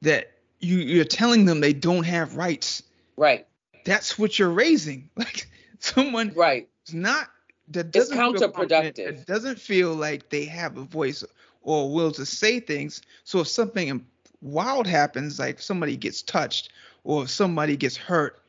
[0.02, 2.84] that you you're telling them they don't have rights,
[3.18, 3.48] right?
[3.86, 5.48] That's what you're raising, like
[5.80, 6.68] someone right.
[6.84, 7.30] It's not
[7.70, 8.96] that doesn't it's counterproductive.
[8.96, 11.24] Feel it doesn't feel like they have a voice
[11.62, 13.02] or a will to say things.
[13.24, 14.06] So if something
[14.42, 16.70] wild happens, like somebody gets touched
[17.04, 18.42] or if somebody gets hurt,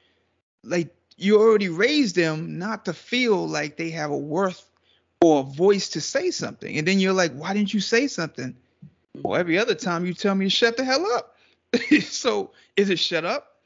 [0.63, 4.65] like you already raised them not to feel like they have a worth
[5.23, 6.79] or a voice to say something.
[6.79, 8.57] And then you're like, why didn't you say something?
[9.23, 11.37] Well, every other time you tell me to shut the hell up.
[12.03, 13.57] so is it shut up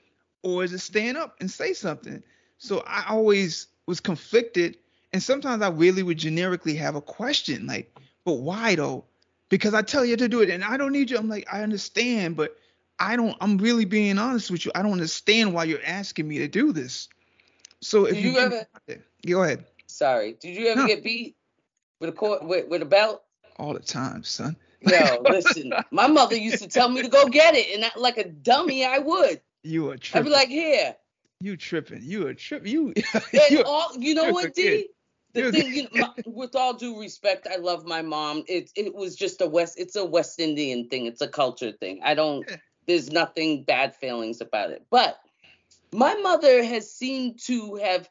[0.42, 2.22] or is it stand up and say something?
[2.58, 4.78] So I always was conflicted.
[5.12, 9.04] And sometimes I really would generically have a question like, but why though?
[9.48, 11.18] Because I tell you to do it and I don't need you.
[11.18, 12.56] I'm like, I understand, but
[12.98, 13.36] I don't.
[13.40, 14.72] I'm really being honest with you.
[14.74, 17.08] I don't understand why you're asking me to do this.
[17.80, 18.66] So if you, you ever
[19.26, 19.64] go ahead.
[19.86, 20.36] Sorry.
[20.40, 20.86] Did you ever no.
[20.86, 21.36] get beat
[22.00, 23.22] with a court with, with a belt?
[23.58, 24.56] All the time, son.
[24.86, 25.72] Yo, listen.
[25.90, 28.84] my mother used to tell me to go get it, and I, like a dummy,
[28.84, 29.40] I would.
[29.62, 30.26] You are tripping.
[30.26, 30.94] I'd be like, here.
[31.40, 32.02] You tripping?
[32.02, 32.72] You are tripping?
[32.72, 32.94] You.
[33.32, 34.88] and all, you know what, D?
[35.32, 38.44] The thing, you know, my, with all due respect, I love my mom.
[38.46, 39.78] It it was just a West.
[39.78, 41.06] It's a West Indian thing.
[41.06, 42.00] It's a culture thing.
[42.04, 42.48] I don't.
[42.86, 44.84] There's nothing bad feelings about it.
[44.90, 45.18] But
[45.92, 48.08] my mother has seemed to have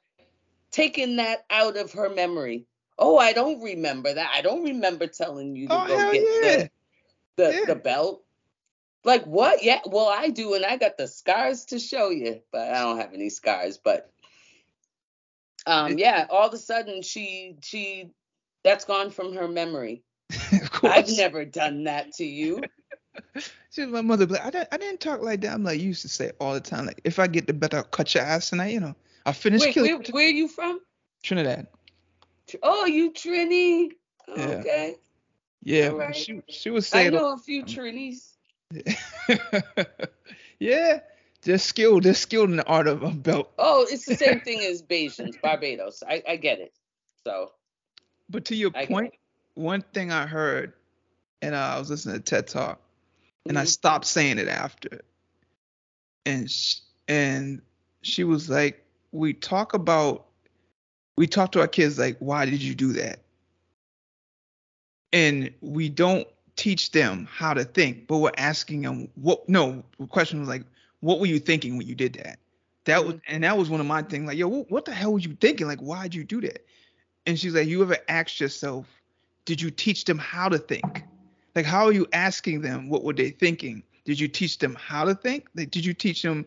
[0.71, 2.65] taken that out of her memory.
[3.05, 4.31] Oh, I don't remember that.
[4.33, 6.55] I don't remember telling you to oh, go get yeah.
[6.55, 6.69] the
[7.35, 7.65] the, yeah.
[7.67, 8.23] the belt.
[9.03, 9.61] Like what?
[9.61, 12.99] Yeah, well I do, and I got the scars to show you, but I don't
[12.99, 13.77] have any scars.
[13.77, 14.09] But
[15.65, 18.11] um, yeah, all of a sudden she she
[18.63, 20.03] that's gone from her memory.
[20.83, 22.63] I've never done that to you.
[23.69, 25.53] See, my mother like, I didn't, I didn't talk like that.
[25.53, 27.77] I'm like, you used to say all the time, like, if I get the better,
[27.77, 28.71] I'll cut your ass tonight.
[28.71, 28.95] You know,
[29.25, 29.91] I'll finish Wait, killing.
[29.91, 30.79] Where, where are you from?
[31.21, 31.67] Trinidad.
[32.61, 33.91] Oh, you Trini.
[34.29, 34.95] Okay.
[35.63, 36.15] Yeah, right.
[36.15, 37.15] she she was saying.
[37.15, 38.33] I know a few Trinis.
[40.59, 40.99] yeah,
[41.43, 42.03] they're skilled.
[42.03, 43.51] They're skilled in the art of a belt.
[43.57, 46.03] Oh, it's the same thing as Bajans, Barbados.
[46.07, 46.73] I, I get it.
[47.23, 47.51] So.
[48.29, 49.13] But to your I point,
[49.53, 50.73] one thing I heard,
[51.41, 52.81] and uh, I was listening to TED Talk,
[53.45, 53.61] and mm-hmm.
[53.61, 55.01] I stopped saying it after,
[56.25, 57.61] and she, and
[58.01, 60.25] she was like, we talk about,
[61.17, 63.19] we talk to our kids like, why did you do that?
[65.11, 69.47] And we don't teach them how to think, but we're asking them what.
[69.47, 70.63] No, the question was like,
[71.01, 72.39] what were you thinking when you did that?
[72.85, 73.35] That was, mm-hmm.
[73.35, 74.27] and that was one of my things.
[74.27, 75.67] Like, yo, what, what the hell were you thinking?
[75.67, 76.65] Like, why'd you do that?
[77.25, 78.87] And she's like, you ever asked yourself,
[79.45, 81.03] did you teach them how to think?
[81.55, 83.83] Like, how are you asking them what were they thinking?
[84.05, 85.47] Did you teach them how to think?
[85.55, 86.45] Like, did you teach them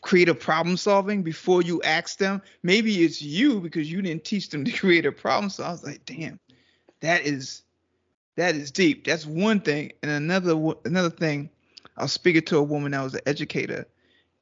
[0.00, 2.42] creative problem solving before you ask them?
[2.62, 5.50] Maybe it's you because you didn't teach them to create a problem.
[5.50, 6.38] So I was like, damn,
[7.00, 7.62] that is
[8.36, 9.06] that is deep.
[9.06, 9.92] That's one thing.
[10.02, 11.50] And another another thing,
[11.96, 13.86] I was speaking to a woman that was an educator,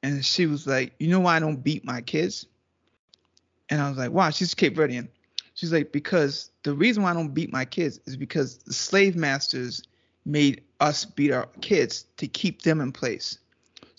[0.02, 2.46] and she was like, you know why I don't beat my kids?
[3.70, 5.08] And I was like, wow, she's Cape Verdean.
[5.54, 9.16] She's like, because the reason why I don't beat my kids is because the slave
[9.16, 9.82] masters
[10.26, 13.38] made us beat our kids to keep them in place.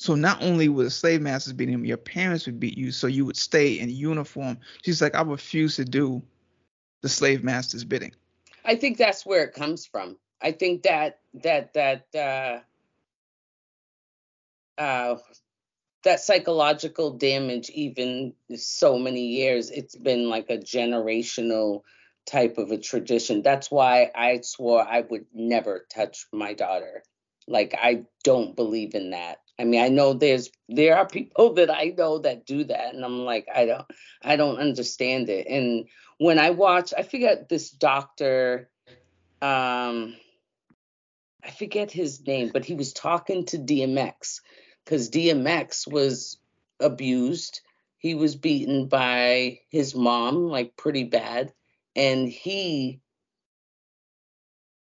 [0.06, 3.08] So not only would the slave masters beat them, your parents would beat you, so
[3.08, 4.60] you would stay in uniform.
[4.84, 6.22] She's like, I refuse to do
[7.02, 8.14] the slave master's bidding.
[8.64, 10.18] I think that's where it comes from.
[10.40, 12.60] I think that that that uh,
[14.80, 15.16] uh,
[16.04, 21.82] that psychological damage, even so many years, it's been like a generational
[22.28, 23.42] type of a tradition.
[23.42, 27.02] That's why I swore I would never touch my daughter.
[27.48, 29.40] Like I don't believe in that.
[29.58, 33.06] I mean, I know there's there are people that I know that do that, and
[33.06, 33.86] I'm like, I don't
[34.22, 35.48] I don't understand it.
[35.48, 35.86] And
[36.18, 38.70] when I watch, I forget this doctor,
[39.42, 40.16] um,
[41.44, 44.42] I forget his name, but he was talking to DMX
[44.84, 46.38] because DMX was
[46.80, 47.62] abused.
[47.98, 51.54] He was beaten by his mom, like pretty bad.
[51.96, 53.02] And he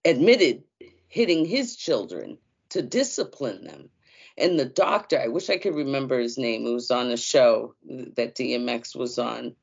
[0.04, 0.64] admitted
[1.08, 2.38] hitting his children
[2.70, 3.90] to discipline them.
[4.38, 7.74] And the doctor, I wish I could remember his name, who was on a show
[8.16, 9.56] that DMX was on.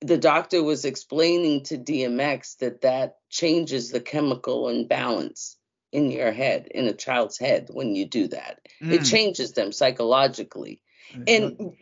[0.00, 5.56] The doctor was explaining to DMX that that changes the chemical imbalance
[5.92, 8.60] in your head, in a child's head, when you do that.
[8.82, 8.92] Mm.
[8.92, 10.82] It changes them psychologically.
[11.26, 11.74] And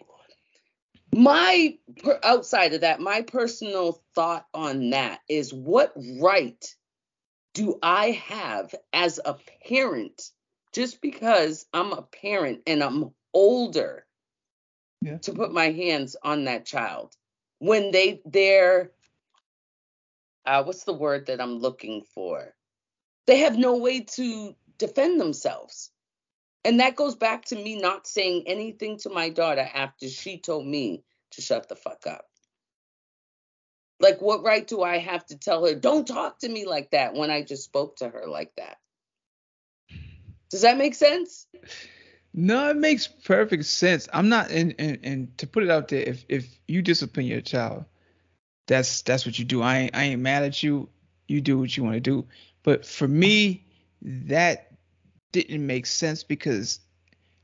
[1.14, 1.78] my
[2.24, 6.64] outside of that, my personal thought on that is what right
[7.54, 9.36] do I have as a
[9.68, 10.30] parent
[10.72, 14.06] just because I'm a parent and I'm older
[15.02, 15.18] yeah.
[15.18, 17.14] to put my hands on that child
[17.58, 18.90] when they they're
[20.46, 22.54] uh, what's the word that I'm looking for?
[23.30, 25.92] they have no way to defend themselves.
[26.64, 30.66] And that goes back to me not saying anything to my daughter after she told
[30.66, 32.24] me to shut the fuck up.
[34.00, 37.14] Like, what right do I have to tell her, don't talk to me like that
[37.14, 38.78] when I just spoke to her like that?
[40.50, 41.46] Does that make sense?
[42.32, 44.08] No, it makes perfect sense.
[44.12, 47.40] I'm not, and, and, and to put it out there, if if you discipline your
[47.40, 47.84] child,
[48.66, 49.62] that's that's what you do.
[49.62, 50.88] I ain't, I ain't mad at you.
[51.26, 52.26] You do what you want to do.
[52.62, 53.64] But for me,
[54.02, 54.72] that
[55.32, 56.80] didn't make sense because,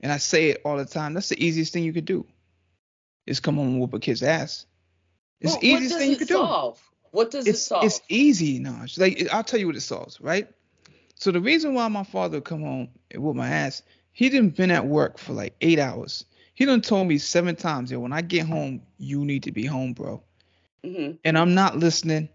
[0.00, 2.26] and I say it all the time, that's the easiest thing you could do.
[3.26, 4.66] Is come home and whoop a kid's ass.
[5.40, 6.76] It's well, the easiest thing you could solve?
[6.76, 6.80] do.
[7.10, 7.84] What does it's, it solve?
[7.84, 8.98] It's easy, Naj.
[8.98, 10.48] Like I'll tell you what it solves, right?
[11.16, 14.56] So the reason why my father would come home and whoop my ass, he didn't
[14.56, 16.24] been at work for like eight hours.
[16.54, 19.66] He done told me seven times, yo, when I get home, you need to be
[19.66, 20.22] home, bro.
[20.84, 21.16] Mm-hmm.
[21.24, 22.28] And I'm not listening.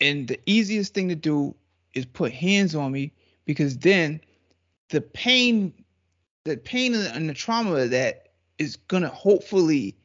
[0.00, 1.54] And the easiest thing to do
[1.94, 3.12] is put hands on me
[3.44, 4.20] because then
[4.90, 5.72] the pain,
[6.44, 8.28] the pain and the trauma of that
[8.58, 9.96] is gonna hopefully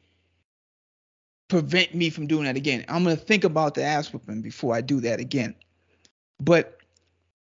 [1.48, 2.84] prevent me from doing that again.
[2.88, 5.54] I'm gonna think about the ass whipping before I do that again.
[6.40, 6.79] But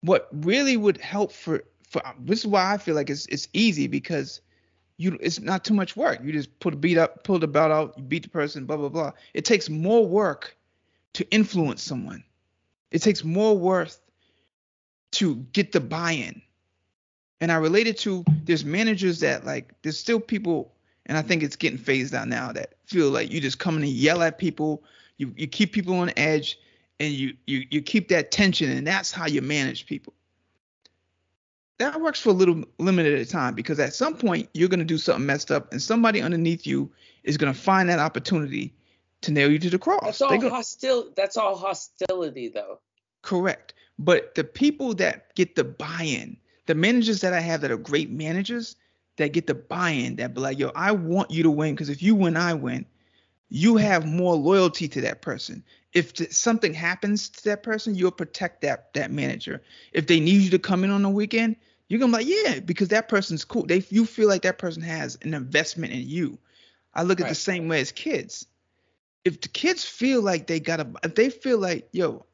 [0.02, 3.88] what really would help for for this is why I feel like it's it's easy
[3.88, 4.42] because
[4.98, 6.20] you it's not too much work.
[6.24, 8.78] You just put a beat up, pull the belt out, you beat the person, blah
[8.78, 9.12] blah blah.
[9.34, 10.56] It takes more work
[11.14, 12.24] to influence someone.
[12.92, 14.00] It takes more worth
[15.12, 16.42] to get the buy-in.
[17.42, 20.74] And I related to there's managers that like there's still people
[21.06, 23.84] and I think it's getting phased out now that feel like you just come in
[23.84, 24.84] and yell at people,
[25.18, 26.60] you you keep people on edge
[27.00, 30.14] and you you you keep that tension and that's how you manage people.
[31.78, 35.26] That works for a little limited time because at some point you're gonna do something
[35.26, 36.92] messed up and somebody underneath you
[37.24, 38.74] is gonna find that opportunity
[39.22, 40.04] to nail you to the cross.
[40.04, 41.16] That's all gonna, hostil.
[41.16, 42.80] That's all hostility, though.
[43.22, 43.74] Correct.
[43.98, 46.38] But the people that get the buy-in,
[46.68, 48.76] the managers that I have that are great managers
[49.18, 52.02] that get the buy-in, that be like, yo, I want you to win because if
[52.02, 52.86] you win, I win.
[53.50, 55.64] You have more loyalty to that person.
[55.92, 59.64] If something happens to that person, you'll protect that that manager.
[59.92, 61.56] If they need you to come in on the weekend,
[61.88, 63.66] you're gonna be like, yeah, because that person's cool.
[63.66, 66.38] They you feel like that person has an investment in you.
[66.94, 67.30] I look at right.
[67.30, 68.46] the same way as kids.
[69.26, 72.26] If the kids feel like they gotta, if they feel like, yo,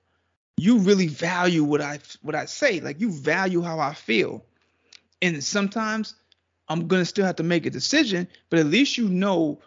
[0.58, 4.44] you really value what I what I say, like you value how I feel,
[5.22, 6.16] and sometimes
[6.68, 9.62] I'm gonna still have to make a decision, but at least you know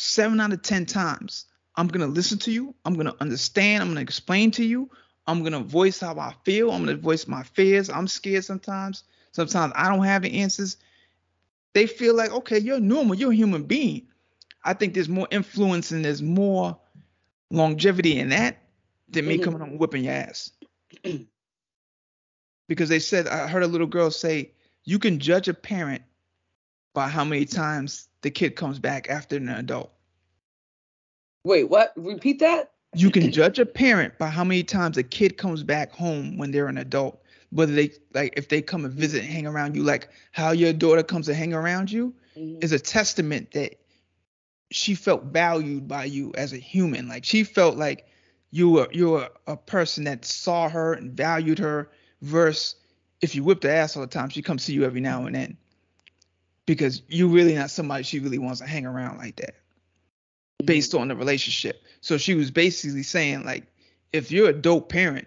[0.00, 1.46] seven out of ten times
[1.78, 2.74] I'm gonna listen to you.
[2.84, 3.82] I'm gonna understand.
[3.82, 4.90] I'm gonna explain to you.
[5.28, 6.72] I'm gonna voice how I feel.
[6.72, 7.88] I'm gonna voice my fears.
[7.88, 9.04] I'm scared sometimes.
[9.30, 10.76] Sometimes I don't have the answers.
[11.74, 13.14] They feel like, okay, you're normal.
[13.14, 14.08] You're a human being.
[14.64, 16.76] I think there's more influence and there's more
[17.52, 18.60] longevity in that
[19.08, 19.44] than me mm-hmm.
[19.44, 20.50] coming home whipping your ass.
[22.68, 24.50] because they said I heard a little girl say,
[24.82, 26.02] you can judge a parent
[26.92, 29.92] by how many times the kid comes back after an adult.
[31.44, 31.92] Wait, what?
[31.96, 32.72] Repeat that?
[32.94, 36.50] You can judge a parent by how many times a kid comes back home when
[36.50, 37.22] they're an adult.
[37.50, 40.72] Whether they like if they come and visit and hang around you, like how your
[40.72, 42.58] daughter comes to hang around you, mm-hmm.
[42.62, 43.80] is a testament that
[44.70, 47.08] she felt valued by you as a human.
[47.08, 48.06] Like she felt like
[48.50, 51.90] you were you were a person that saw her and valued her.
[52.20, 52.74] Versus
[53.20, 55.34] if you whip the ass all the time, she comes to you every now and
[55.34, 55.56] then
[56.68, 59.54] because you're really not somebody she really wants to hang around like that
[60.66, 61.82] based on the relationship.
[62.02, 63.64] So she was basically saying like,
[64.12, 65.26] if you're a dope parent,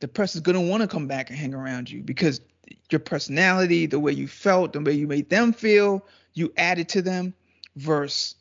[0.00, 2.42] the person's gonna want to come back and hang around you because
[2.90, 6.04] your personality, the way you felt, the way you made them feel,
[6.34, 7.34] you added to them.
[7.76, 8.36] Versus,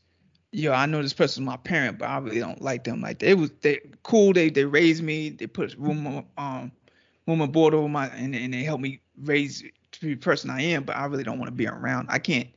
[0.51, 3.29] yo, I know this person's my parent, but I really don't like them like that.
[3.29, 4.33] It was they cool.
[4.33, 5.29] They they raised me.
[5.29, 6.71] They put room um
[7.25, 9.63] room and board over my and, and they helped me raise
[10.07, 10.83] the person I am.
[10.83, 12.07] But I really don't want to be around.
[12.09, 12.49] I can't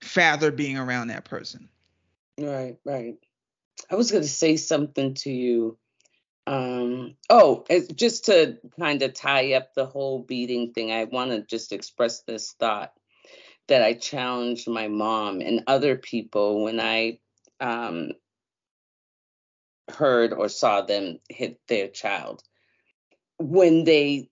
[0.00, 1.68] fathom being around that person.
[2.38, 3.16] Right, right.
[3.90, 5.78] I was going to say something to you.
[6.46, 7.64] Um, oh,
[7.94, 12.22] just to kind of tie up the whole beating thing, I want to just express
[12.22, 12.92] this thought
[13.68, 17.18] that I challenged my mom and other people when I
[17.60, 18.12] um,
[19.88, 22.42] heard or saw them hit their child
[23.38, 24.28] when they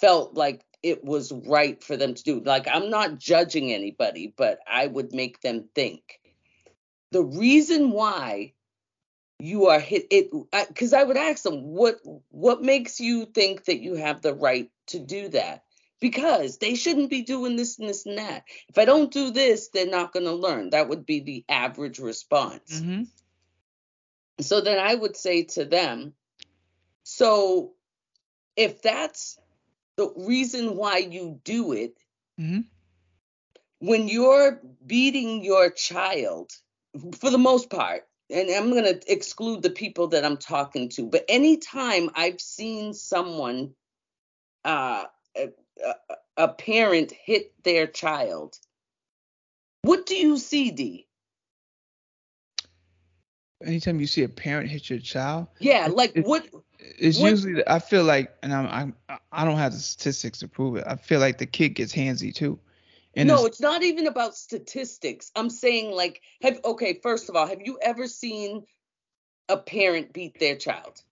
[0.00, 2.40] felt like it was right for them to do.
[2.40, 6.20] Like, I'm not judging anybody, but I would make them think.
[7.10, 8.52] The reason why
[9.38, 10.30] you are hit it
[10.68, 12.00] because I, I would ask them what
[12.30, 15.62] what makes you think that you have the right to do that?
[16.00, 18.44] Because they shouldn't be doing this and this and that.
[18.68, 20.70] If i don't do this they're not going to learn.
[20.70, 22.80] That would be the average response.
[22.80, 23.02] Mm-hmm.
[24.40, 26.14] so then i would say to them
[27.04, 27.72] so
[28.56, 29.38] if that's
[29.98, 31.98] the reason why you do it
[32.40, 32.60] mm-hmm.
[33.80, 36.52] when you're beating your child
[37.18, 41.06] for the most part, and I'm going to exclude the people that I'm talking to,
[41.06, 43.74] but anytime I've seen someone,
[44.64, 45.04] uh,
[45.36, 45.48] a,
[46.36, 48.56] a parent hit their child,
[49.82, 51.08] what do you see, D?
[53.64, 56.46] Anytime you see a parent hit your child, yeah, like it, what?
[56.98, 60.48] It's what, usually I feel like, and I'm, I'm I don't have the statistics to
[60.48, 60.84] prove it.
[60.86, 62.58] I feel like the kid gets handsy too.
[63.14, 65.30] And no, it's, it's not even about statistics.
[65.34, 68.64] I'm saying like have okay, first of all, have you ever seen
[69.48, 71.02] a parent beat their child?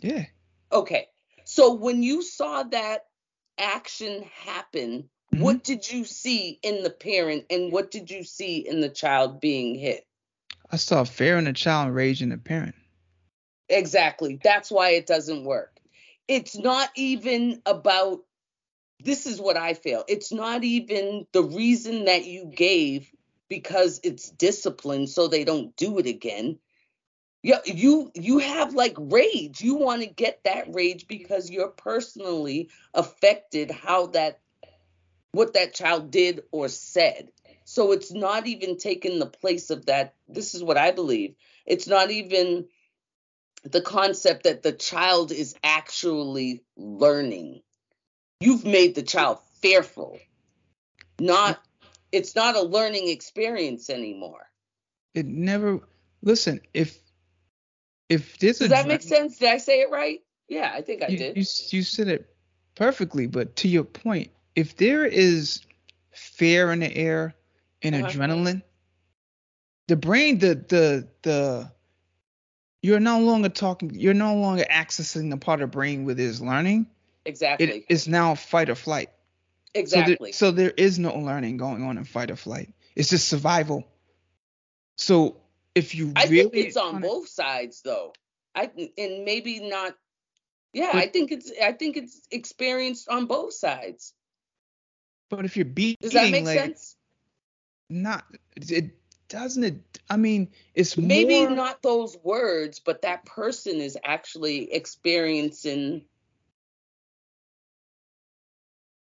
[0.00, 0.26] Yeah.
[0.72, 1.06] Okay.
[1.44, 3.06] So when you saw that
[3.58, 5.42] action happen, mm-hmm.
[5.42, 9.40] what did you see in the parent and what did you see in the child
[9.40, 10.06] being hit?
[10.70, 12.74] I saw fear in the child and rage in the parent.
[13.68, 14.38] Exactly.
[14.42, 15.78] That's why it doesn't work.
[16.28, 18.20] It's not even about
[19.00, 20.04] this is what I feel.
[20.08, 23.10] It's not even the reason that you gave
[23.48, 26.58] because it's discipline so they don't do it again.
[27.42, 29.60] Yeah, you you have like rage.
[29.62, 34.40] You want to get that rage because you're personally affected how that
[35.32, 37.30] what that child did or said.
[37.64, 40.14] So it's not even taking the place of that.
[40.28, 41.34] This is what I believe.
[41.66, 42.66] It's not even
[43.72, 47.62] the concept that the child is actually learning
[48.40, 50.18] you've made the child fearful.
[51.18, 51.60] Not
[52.12, 54.46] it's not a learning experience anymore.
[55.14, 55.80] It never
[56.22, 56.98] listen, if
[58.08, 59.38] if this Does that make sense?
[59.38, 60.20] Did I say it right?
[60.48, 61.36] Yeah, I think I you, did.
[61.36, 62.28] You, you said it
[62.76, 65.60] perfectly, but to your point, if there is
[66.12, 67.34] fear in the air
[67.82, 68.08] and uh-huh.
[68.08, 68.62] adrenaline,
[69.88, 71.72] the brain, the the the
[72.86, 73.90] you're no longer talking.
[73.94, 76.86] You're no longer accessing the part of brain where there's learning.
[77.24, 77.66] Exactly.
[77.66, 79.10] It is now fight or flight.
[79.74, 80.30] exactly.
[80.30, 82.72] So there, so there is no learning going on in fight or flight.
[82.94, 83.84] It's just survival.
[84.96, 85.36] So
[85.74, 88.12] if you I really think it's on both sides though.
[88.54, 89.94] I and maybe not.
[90.72, 94.14] Yeah, But- I think it's I think it's experienced on both sides.
[95.28, 96.96] but if you're beating, Does that make like, sense?
[97.90, 98.24] Not
[98.56, 98.94] it
[99.28, 100.00] doesn't it.
[100.08, 106.04] I mean, it's Maybe more, not those words, but that person is actually experiencing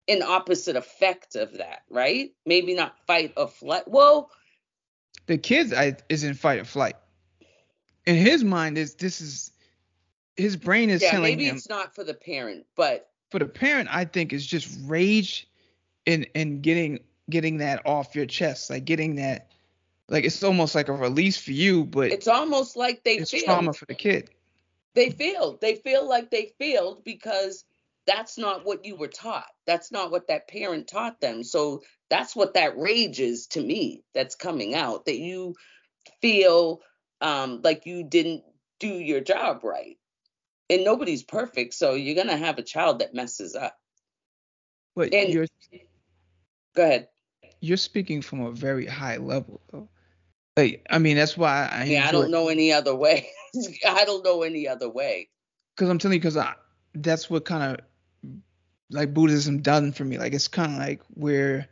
[0.08, 2.34] an opposite effect of that, right?
[2.46, 3.88] Maybe not fight or flight.
[3.88, 4.32] Well,
[5.28, 6.96] the kid I, is in fight or flight.
[8.06, 9.52] In his mind, is this is
[10.36, 11.56] his brain is yeah, telling maybe him.
[11.58, 15.48] it's not for the parent, but For the parent, I think is just rage,
[16.08, 17.00] and and getting
[17.30, 19.52] getting that off your chest, like getting that,
[20.10, 23.22] like it's almost like a release for you, but it's almost like they feel.
[23.22, 23.46] it's failed.
[23.46, 24.30] trauma for the kid.
[24.96, 25.62] they failed.
[25.62, 27.64] They feel like they failed because
[28.08, 29.50] that's not what you were taught.
[29.68, 31.44] That's not what that parent taught them.
[31.44, 35.56] So that's what that rage is to me that's coming out that you
[36.22, 36.82] feel
[37.22, 38.44] um, like you didn't
[38.80, 39.98] do your job right.
[40.72, 41.74] And nobody's perfect.
[41.76, 43.78] So you're going to have a child that messes up.
[44.96, 45.46] But And- you're
[46.76, 47.08] Go ahead.
[47.60, 49.90] you're speaking from a very high level, though.
[50.60, 53.30] Like I mean, that's why I Yeah, I don't know any other way.
[53.88, 55.30] I don't know any other way.
[55.76, 56.38] because I'm telling you, because
[56.94, 57.86] that's what kind of
[58.90, 60.18] like Buddhism done for me.
[60.18, 61.68] Like it's kind of like where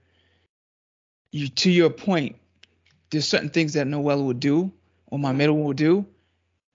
[1.32, 2.38] you, to your point,
[3.10, 4.72] there's certain things that Noella would do
[5.08, 6.06] or my middle will do,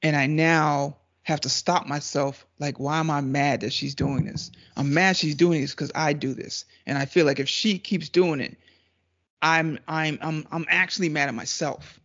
[0.02, 2.44] and I now have to stop myself.
[2.58, 4.50] Like, why am I mad that she's doing this?
[4.76, 7.78] I'm mad she's doing this because I do this, and I feel like if she
[7.78, 8.56] keeps doing it,
[9.40, 11.98] I'm I'm I'm I'm actually mad at myself.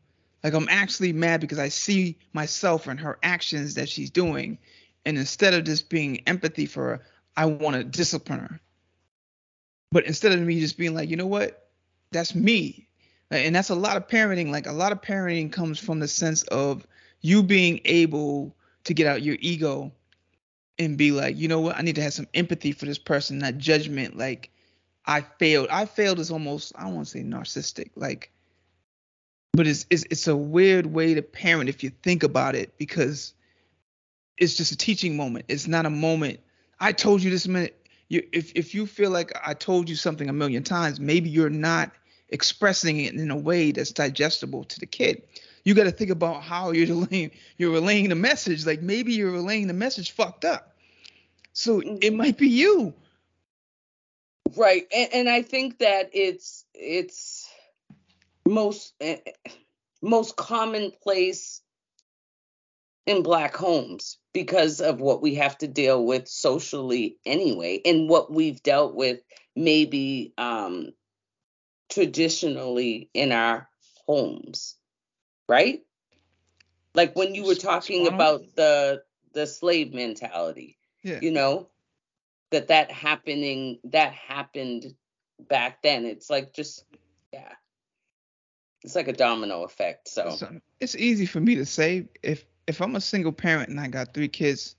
[0.44, 4.58] Like I'm actually mad because I see myself and her actions that she's doing,
[5.06, 8.60] and instead of just being empathy for her, I want to discipline her.
[9.92, 11.70] But instead of me just being like, you know what,
[12.12, 12.88] that's me,
[13.32, 14.52] and that's a lot of parenting.
[14.52, 16.86] Like a lot of parenting comes from the sense of
[17.22, 19.92] you being able to get out your ego
[20.80, 23.40] and be like, you know what, I need to have some empathy for this person,
[23.40, 24.18] not judgment.
[24.18, 24.52] Like
[25.06, 25.70] I failed.
[25.70, 28.32] I failed is almost I don't want to say narcissistic, like,
[29.58, 33.34] but it's it's it's a weird way to parent if you think about it because
[34.38, 35.46] it's just a teaching moment.
[35.48, 36.40] It's not a moment.
[36.80, 37.74] I told you this minute.
[38.08, 41.50] You, if if you feel like I told you something a million times, maybe you're
[41.50, 41.92] not
[42.30, 45.24] expressing it in a way that's digestible to the kid.
[45.64, 48.66] You got to think about how you're relaying you're relaying the message.
[48.66, 50.76] Like maybe you're relaying the message fucked up.
[51.54, 51.98] So mm.
[52.04, 52.94] it might be you.
[54.56, 54.88] Right.
[54.96, 57.37] And, and I think that it's it's
[58.48, 59.18] most eh,
[60.02, 61.62] most commonplace
[63.06, 68.32] in black homes because of what we have to deal with socially anyway and what
[68.32, 69.20] we've dealt with
[69.56, 70.90] maybe um
[71.90, 73.70] traditionally in our
[74.06, 74.76] homes
[75.50, 75.82] right?
[76.94, 81.20] Like when you were talking about the the slave mentality Yeah.
[81.22, 81.70] you know
[82.52, 84.96] that that happening that happened
[85.40, 86.06] back then.
[86.06, 86.84] It's like just
[87.34, 87.54] yeah
[88.84, 92.46] it's like a domino effect so So uh, it's easy for me to say if
[92.68, 94.76] if I'm a single parent and I got three kids,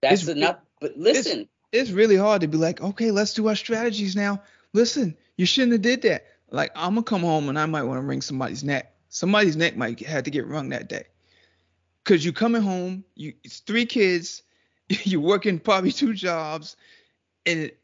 [0.00, 4.14] that's enough but listen it's really hard to be like, okay, let's do our strategies
[4.14, 4.40] now.
[4.74, 6.26] Listen, you shouldn't have did that.
[6.50, 8.94] Like I'm gonna come home and I might want to wring somebody's neck.
[9.08, 11.04] Somebody's neck might have to get wrung that day.
[12.04, 14.42] Cause you coming home, you it's three kids,
[14.88, 16.76] you're working probably two jobs,
[17.44, 17.78] and it,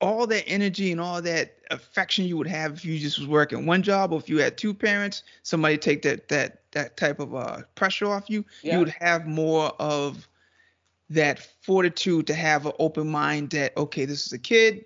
[0.00, 3.64] all that energy and all that affection you would have if you just was working
[3.66, 7.34] one job or if you had two parents, somebody take that that that type of
[7.34, 8.74] uh pressure off you, Yeah.
[8.74, 10.28] you would have more of
[11.10, 14.84] that fortitude to have an open mind that okay this is a kid.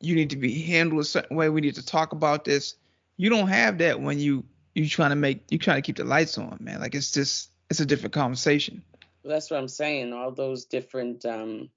[0.00, 1.48] You need to be handled a certain way.
[1.48, 2.74] We need to talk about this.
[3.16, 6.04] You don't have that when you you trying to make you trying to keep the
[6.04, 6.80] lights on man.
[6.80, 8.82] Like it's just it's a different conversation.
[9.24, 10.12] That's what i'm saying.
[10.12, 11.70] All those different um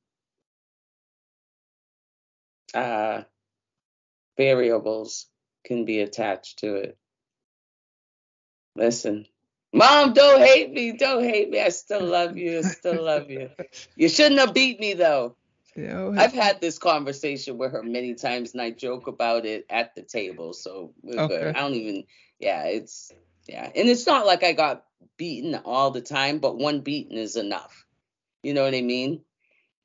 [2.75, 3.23] uh
[4.37, 5.27] variables
[5.65, 6.97] can be attached to it
[8.75, 9.25] listen
[9.73, 13.49] mom don't hate me don't hate me i still love you i still love you
[13.95, 15.35] you shouldn't have beat me though
[15.75, 19.95] yeah I've had this conversation with her many times, and I joke about it at
[19.95, 21.27] the table, so we're Okay.
[21.27, 21.55] good.
[21.55, 22.05] I don't even,
[22.39, 23.11] yeah, it's,
[23.47, 24.85] yeah, and it's not like I got
[25.17, 27.85] beaten all the time, but one beating is enough.
[28.43, 29.21] You know what I mean?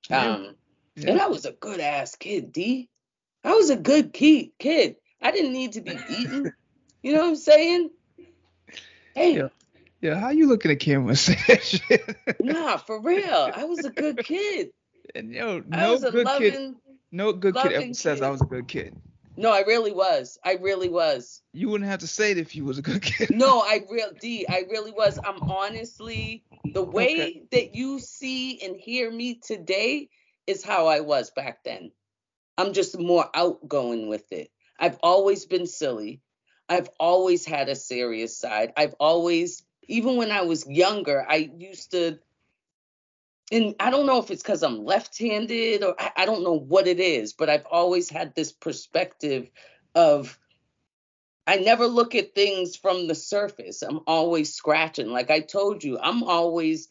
[0.09, 0.35] Yeah.
[0.35, 0.57] Um,
[0.97, 1.11] Yeah.
[1.13, 2.89] and I was a good ass kid, D.
[3.45, 4.51] I was a good kid.
[4.59, 6.53] Kid, I didn't need to be beaten.
[7.03, 7.91] you know what I'm saying?
[9.15, 9.49] Hey, Yeah.
[10.03, 12.17] Yeah, how you look at camera and say that shit?
[12.41, 13.51] nah, for real.
[13.55, 14.71] I was a good kid.
[15.15, 16.75] And yo, I no was a good loving, kid,
[17.13, 18.97] no good kid ever says I was a good kid.
[19.37, 20.39] No, I really was.
[20.45, 21.43] I really was.
[21.53, 23.31] You wouldn't have to say it if you was a good kid.
[23.31, 25.19] No, I real D, I really was.
[25.23, 27.43] I'm honestly the way Okay.
[27.53, 30.09] that you see and hear me today
[30.51, 31.93] is how I was back then.
[32.59, 34.51] I'm just more outgoing with it.
[34.79, 36.21] I've always been silly.
[36.69, 38.73] I've always had a serious side.
[38.77, 42.19] I've always, even when I was younger, I used to,
[43.51, 46.59] and I don't know if it's because I'm left handed or I, I don't know
[46.59, 49.51] what it is, but I've always had this perspective
[49.95, 50.39] of,
[51.47, 53.83] I never look at things from the surface.
[53.83, 55.09] I'm always scratching.
[55.09, 56.89] Like I told you, I'm always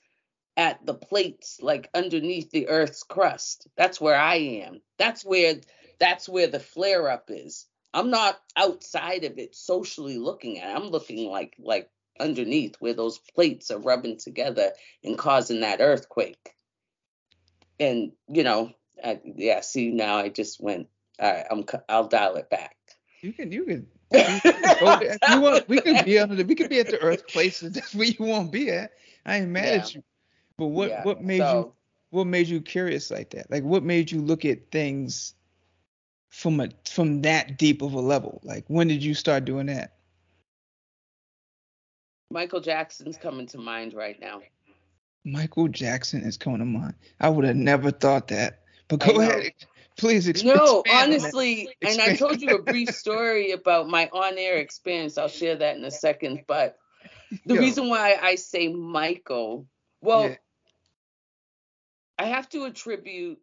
[0.59, 3.65] at the plates, like underneath the earth's crust.
[3.77, 4.81] That's where I am.
[4.97, 5.55] That's where
[6.01, 7.65] that's where the flare up is.
[7.93, 10.75] I'm not outside of it socially looking at it.
[10.75, 11.89] I'm looking like like
[12.19, 16.53] underneath where those plates are rubbing together and causing that earthquake.
[17.79, 19.61] And you know, I, yeah.
[19.61, 20.89] See now, I just went.
[21.21, 21.63] All right, I'm.
[21.87, 22.75] I'll dial it back.
[23.21, 23.87] You can, you can.
[24.11, 25.17] You can go there.
[25.21, 27.71] If you want, we could be under the, we could be at the earth places.
[27.75, 28.91] That's where you won't be at.
[29.25, 30.03] I ain't mad at you.
[30.59, 31.73] But what Yeah, what made you
[32.11, 33.49] what made you curious like that?
[33.49, 35.33] Like what made you look at things
[36.29, 38.41] from a from that deep of a level?
[38.43, 39.95] Like when did you start doing that?
[42.31, 44.41] Michael Jackson's coming to mind right now.
[45.25, 46.93] Michael Jackson is coming to mind.
[47.19, 48.63] I would have never thought that.
[48.87, 49.51] But go ahead.
[49.97, 51.19] Please exp- No, expand that.
[51.19, 55.17] honestly, and I told you a brief story about my on-air experience.
[55.17, 56.45] I'll share that in a second.
[56.47, 56.77] But
[57.45, 59.67] the Yo, reason why I say Michael,
[60.01, 60.35] well, Yeah.
[62.19, 63.39] I have to attribute